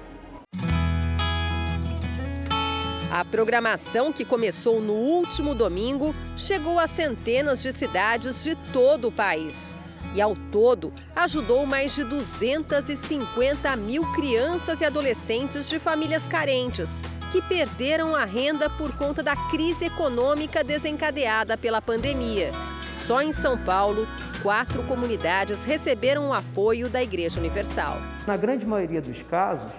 [3.09, 9.11] A programação, que começou no último domingo, chegou a centenas de cidades de todo o
[9.11, 9.73] país.
[10.13, 16.89] E, ao todo, ajudou mais de 250 mil crianças e adolescentes de famílias carentes,
[17.31, 22.51] que perderam a renda por conta da crise econômica desencadeada pela pandemia.
[22.93, 24.07] Só em São Paulo,
[24.45, 27.97] quatro comunidades receberam o apoio da Igreja Universal.
[28.27, 29.71] Na grande maioria dos casos,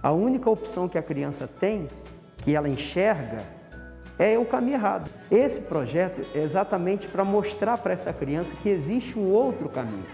[0.00, 1.88] a única opção que a criança tem,
[2.36, 3.44] que ela enxerga,
[4.16, 5.10] é o caminho errado.
[5.28, 10.06] Esse projeto é exatamente para mostrar para essa criança que existe um outro caminho.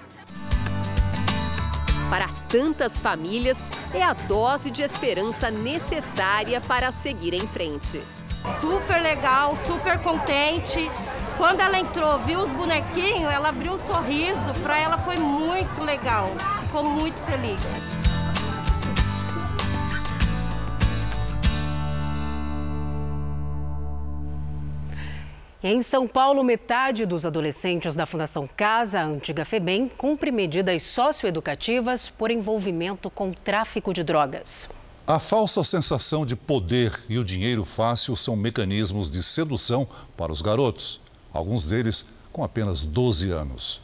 [2.09, 3.59] Para tantas famílias,
[3.93, 8.01] é a dose de esperança necessária para seguir em frente.
[8.63, 10.91] Super legal, super contente.
[11.41, 14.53] Quando ela entrou, viu os bonequinhos, ela abriu um sorriso.
[14.63, 16.29] Para ela foi muito legal.
[16.67, 17.59] Ficou muito feliz.
[25.63, 32.11] Em São Paulo, metade dos adolescentes da Fundação Casa, a antiga FEBEM, cumpre medidas socioeducativas
[32.11, 34.69] por envolvimento com tráfico de drogas.
[35.07, 39.89] A falsa sensação de poder e o dinheiro fácil são mecanismos de sedução
[40.19, 41.01] para os garotos
[41.33, 43.83] alguns deles com apenas 12 anos.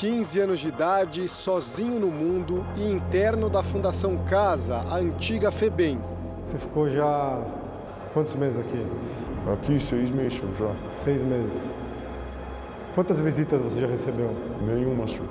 [0.00, 6.00] 15 anos de idade, sozinho no mundo e interno da Fundação Casa, a antiga FEBEM.
[6.46, 7.38] Você ficou já
[8.14, 8.86] quantos meses aqui?
[9.52, 10.72] Aqui seis meses já.
[11.04, 11.79] Seis meses.
[12.94, 14.30] Quantas visitas você já recebeu?
[14.66, 15.26] Nenhuma, senhor.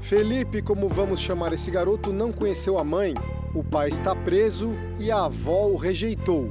[0.00, 3.14] Felipe, como vamos chamar esse garoto, não conheceu a mãe.
[3.52, 6.50] O pai está preso e a avó o rejeitou.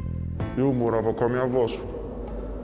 [0.57, 1.87] Eu morava com a minha avó, senhor.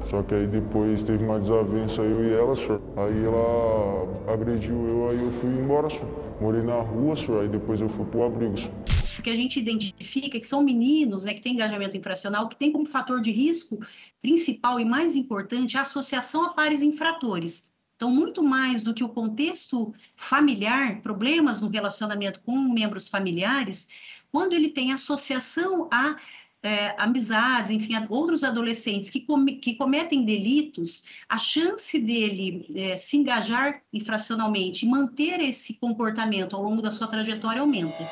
[0.09, 2.81] Só que aí depois teve uma desavença eu e ela, senhor.
[2.97, 6.09] Aí ela agrediu eu, aí eu fui embora, senhor.
[6.41, 8.88] Morei na rua, senhor, aí depois eu fui pro abrigo, senhor.
[9.21, 12.85] Que a gente identifica que são meninos né, que têm engajamento infracional, que tem como
[12.85, 13.79] fator de risco
[14.21, 17.73] principal e mais importante a associação a pares infratores.
[17.95, 23.89] Então, muito mais do que o contexto familiar, problemas no relacionamento com membros familiares,
[24.31, 26.15] quando ele tem associação a
[26.61, 29.25] é, amizades, enfim, a outros adolescentes que,
[29.61, 36.63] que cometem delitos, a chance dele é, se engajar infracionalmente e manter esse comportamento ao
[36.63, 38.07] longo da sua trajetória aumenta.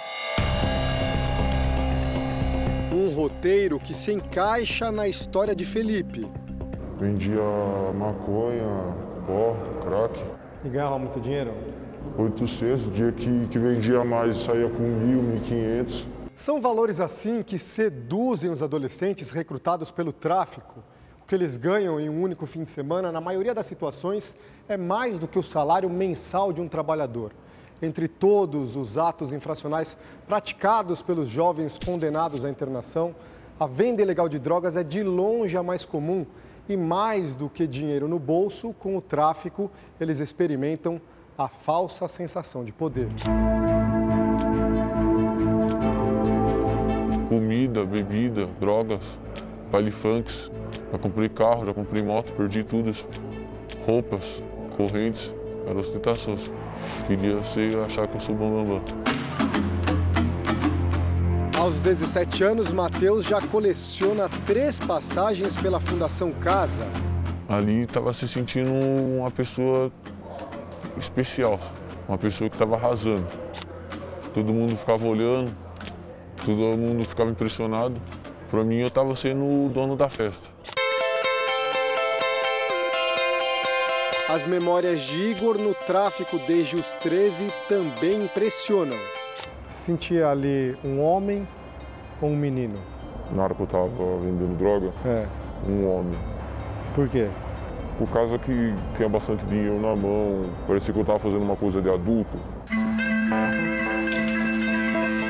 [2.97, 6.27] Um roteiro que se encaixa na história de Felipe.
[6.99, 7.43] Vendia
[7.93, 8.95] maconha,
[9.27, 10.19] pó, crack.
[10.65, 11.53] E ganhava muito dinheiro?
[12.17, 16.07] 800, dia que, que vendia mais saía com mil, mil quinhentos.
[16.35, 20.83] São valores assim que seduzem os adolescentes recrutados pelo tráfico.
[21.21, 24.35] O que eles ganham em um único fim de semana, na maioria das situações,
[24.67, 27.31] é mais do que o salário mensal de um trabalhador.
[27.81, 29.97] Entre todos os atos infracionais
[30.27, 33.13] praticados pelos jovens condenados à internação,
[33.59, 36.25] a venda ilegal de drogas é de longe a mais comum
[36.69, 40.99] e mais do que dinheiro no bolso, com o tráfico, eles experimentam
[41.37, 43.07] a falsa sensação de poder.
[47.29, 49.01] Comida, bebida, drogas,
[49.71, 50.51] baile funks.
[50.91, 52.91] Já comprei carro, já comprei moto, perdi tudo.
[53.85, 54.43] Roupas,
[54.75, 55.33] correntes,
[55.67, 56.49] eram ostentações.
[57.05, 58.79] Queria ser, achar que eu sou bambambam.
[58.79, 59.17] Bam, bam.
[61.59, 66.87] Aos 17 anos, Matheus já coleciona três passagens pela Fundação Casa.
[67.49, 69.91] Ali estava se sentindo uma pessoa
[70.97, 71.59] especial,
[72.07, 73.25] uma pessoa que estava arrasando.
[74.33, 75.51] Todo mundo ficava olhando,
[76.45, 77.99] todo mundo ficava impressionado.
[78.51, 80.49] Para mim, eu estava sendo o dono da festa.
[84.29, 88.97] As memórias de Igor no tráfico desde os 13 também impressionam.
[89.67, 91.47] Se sentia ali um homem
[92.21, 92.75] ou um menino?
[93.31, 93.87] Na hora que eu estava
[94.19, 95.25] vendendo droga, é.
[95.65, 96.19] um homem.
[96.93, 97.29] Por quê?
[97.97, 101.81] Por causa que tinha bastante dinheiro na mão, parecia que eu estava fazendo uma coisa
[101.81, 102.37] de adulto.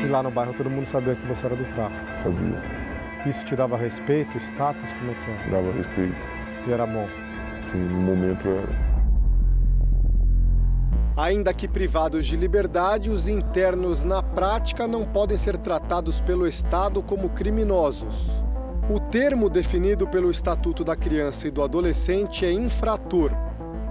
[0.04, 2.04] E lá no bairro todo mundo sabia que você era do tráfico?
[2.24, 2.64] Sabia.
[3.28, 5.52] Isso te dava respeito, status, como é que é?
[5.52, 6.16] Dava respeito.
[6.68, 7.08] E era bom?
[7.72, 8.87] Sim, no momento era.
[11.18, 17.02] Ainda que privados de liberdade, os internos na prática não podem ser tratados pelo Estado
[17.02, 18.44] como criminosos.
[18.88, 23.32] O termo definido pelo Estatuto da Criança e do Adolescente é infrator.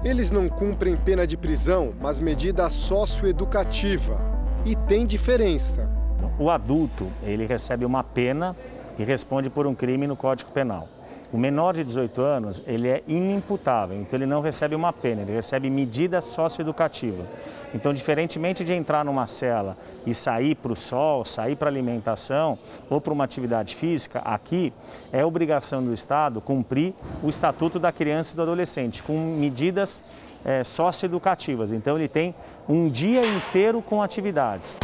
[0.05, 4.20] Eles não cumprem pena de prisão, mas medida socioeducativa.
[4.64, 5.91] E tem diferença.
[6.39, 8.55] O adulto, ele recebe uma pena
[8.97, 10.89] e responde por um crime no Código Penal.
[11.37, 15.34] O menor de 18 anos, ele é inimputável, então ele não recebe uma pena, ele
[15.34, 17.26] recebe medida socioeducativa.
[17.74, 19.76] Então, diferentemente de entrar numa cela
[20.07, 22.59] e sair para o sol, sair para alimentação
[22.89, 24.72] ou para uma atividade física, aqui
[25.12, 30.03] é obrigação do Estado cumprir o Estatuto da Criança e do Adolescente, com medidas
[30.43, 31.70] é, socioeducativas.
[31.70, 32.34] Então, ele tem
[32.66, 34.74] um dia inteiro com atividades.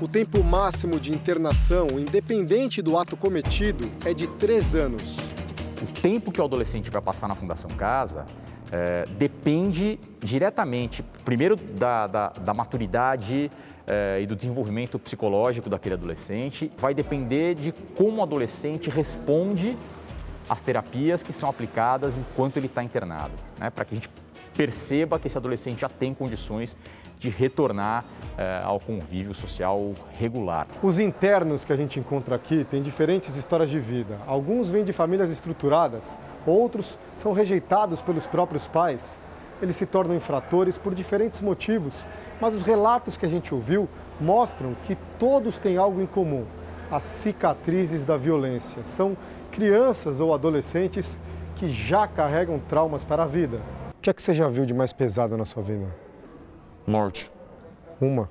[0.00, 5.18] O tempo máximo de internação, independente do ato cometido, é de três anos.
[5.82, 8.24] O tempo que o adolescente vai passar na Fundação Casa
[8.72, 13.50] é, depende diretamente, primeiro, da, da, da maturidade
[13.86, 19.76] é, e do desenvolvimento psicológico daquele adolescente, vai depender de como o adolescente responde
[20.48, 24.08] às terapias que são aplicadas enquanto ele está internado, né, para que a gente
[24.56, 26.76] perceba que esse adolescente já tem condições
[27.20, 28.04] de retornar
[28.38, 30.66] eh, ao convívio social regular.
[30.82, 34.18] Os internos que a gente encontra aqui têm diferentes histórias de vida.
[34.26, 36.16] Alguns vêm de famílias estruturadas,
[36.46, 39.18] outros são rejeitados pelos próprios pais.
[39.60, 41.92] Eles se tornam infratores por diferentes motivos,
[42.40, 43.86] mas os relatos que a gente ouviu
[44.18, 46.46] mostram que todos têm algo em comum:
[46.90, 48.82] as cicatrizes da violência.
[48.84, 49.14] São
[49.52, 51.20] crianças ou adolescentes
[51.56, 53.60] que já carregam traumas para a vida.
[53.98, 56.09] O que é que você já viu de mais pesado na sua vida?
[56.90, 57.30] Morte.
[58.00, 58.28] Uma?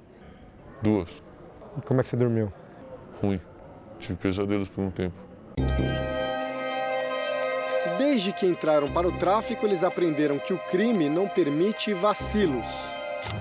[0.82, 1.24] Duas.
[1.78, 2.52] E como é que você dormiu?
[3.22, 3.40] Ruim.
[4.00, 5.16] Tive pesadelos por um tempo.
[7.98, 12.94] Desde que entraram para o tráfico, eles aprenderam que o crime não permite vacilos.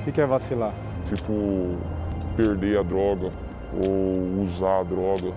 [0.06, 0.72] O que é vacilar?
[1.08, 1.76] Tipo,
[2.36, 3.32] perder a droga
[3.74, 5.32] ou usar a droga.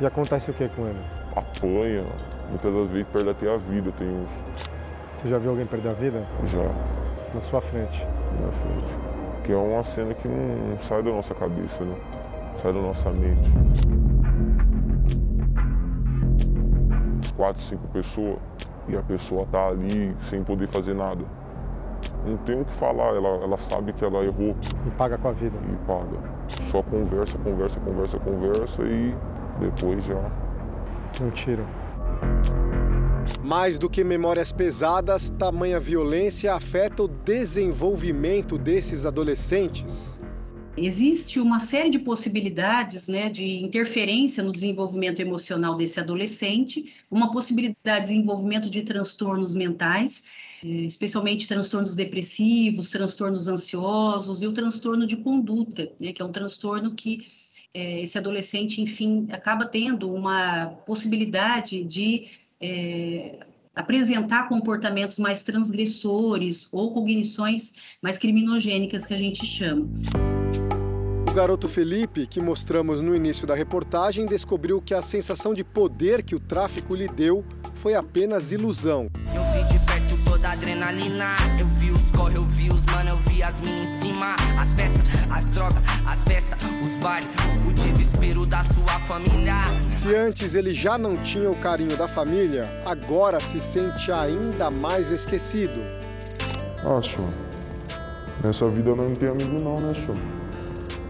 [0.00, 1.00] E acontece o que com ele?
[1.34, 2.04] Apanha,
[2.48, 3.90] muitas das vezes perde até a vida.
[3.98, 4.30] Tem uns...
[5.16, 6.24] Você já viu alguém perder a vida?
[6.44, 7.34] Já.
[7.34, 8.06] Na sua frente?
[8.40, 9.05] Na frente.
[9.46, 11.94] Que é uma cena que não sai da nossa cabeça, né?
[12.60, 13.48] Sai da nossa mente.
[17.36, 18.38] Quatro, cinco pessoas
[18.88, 21.24] e a pessoa tá ali sem poder fazer nada.
[22.26, 24.56] Não tem o que falar, ela, ela sabe que ela errou.
[24.84, 25.56] E paga com a vida.
[25.72, 26.18] E paga.
[26.72, 29.14] Só conversa, conversa, conversa, conversa e
[29.60, 30.20] depois já.
[31.22, 31.64] Um tiro.
[33.42, 40.20] Mais do que memórias pesadas, tamanha violência afeta o desenvolvimento desses adolescentes.
[40.76, 48.08] Existe uma série de possibilidades né, de interferência no desenvolvimento emocional desse adolescente, uma possibilidade
[48.08, 50.24] de desenvolvimento de transtornos mentais,
[50.62, 56.32] eh, especialmente transtornos depressivos, transtornos ansiosos e o transtorno de conduta, né, que é um
[56.32, 57.26] transtorno que
[57.72, 62.26] é, esse adolescente, enfim, acaba tendo uma possibilidade de
[62.60, 63.38] é,
[63.74, 69.86] apresentar comportamentos mais transgressores ou cognições mais criminogênicas que a gente chama.
[71.28, 76.24] O garoto Felipe, que mostramos no início da reportagem, descobriu que a sensação de poder
[76.24, 77.44] que o tráfico lhe deu
[77.74, 79.10] foi apenas ilusão.
[79.34, 81.26] Eu vi de perto toda a adrenalina,
[81.60, 84.72] eu vi os corre, eu vi os mano, eu vi as minas em cima, as
[84.72, 87.30] festas, as drogas, as festas, os bailes,
[87.68, 89.54] o desespero da sua família.
[89.88, 95.10] Se antes ele já não tinha o carinho da família, agora se sente ainda mais
[95.10, 95.80] esquecido.
[96.98, 97.22] Acho.
[98.44, 100.14] Nessa vida não tem amigo não, né, show?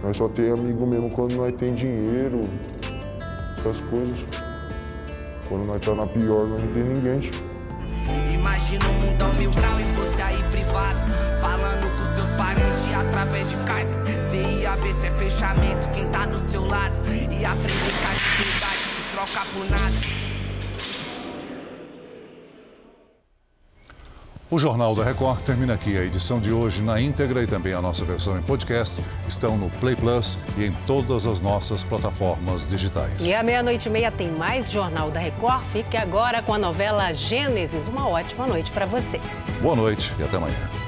[0.02, 2.40] Nós só tem amigo mesmo quando nós tem dinheiro,
[3.58, 4.18] essas coisas.
[5.48, 7.46] Quando nós tá na pior, nós não tem ninguém, show.
[8.32, 10.98] Imagina um mundão mil grau e você aí privado,
[11.40, 14.05] falando com seus parentes através de carta.
[14.86, 16.96] Ver se é fechamento, quem tá do seu lado.
[17.08, 19.96] E aprender que a liberdade se troca por nada.
[24.48, 25.98] O Jornal da Record termina aqui.
[25.98, 29.68] A edição de hoje na íntegra e também a nossa versão em podcast estão no
[29.70, 33.16] Play Plus e em todas as nossas plataformas digitais.
[33.18, 35.64] E à meia-noite e meia tem mais Jornal da Record.
[35.72, 37.88] Fique agora com a novela Gênesis.
[37.88, 39.20] Uma ótima noite para você.
[39.60, 40.85] Boa noite e até amanhã.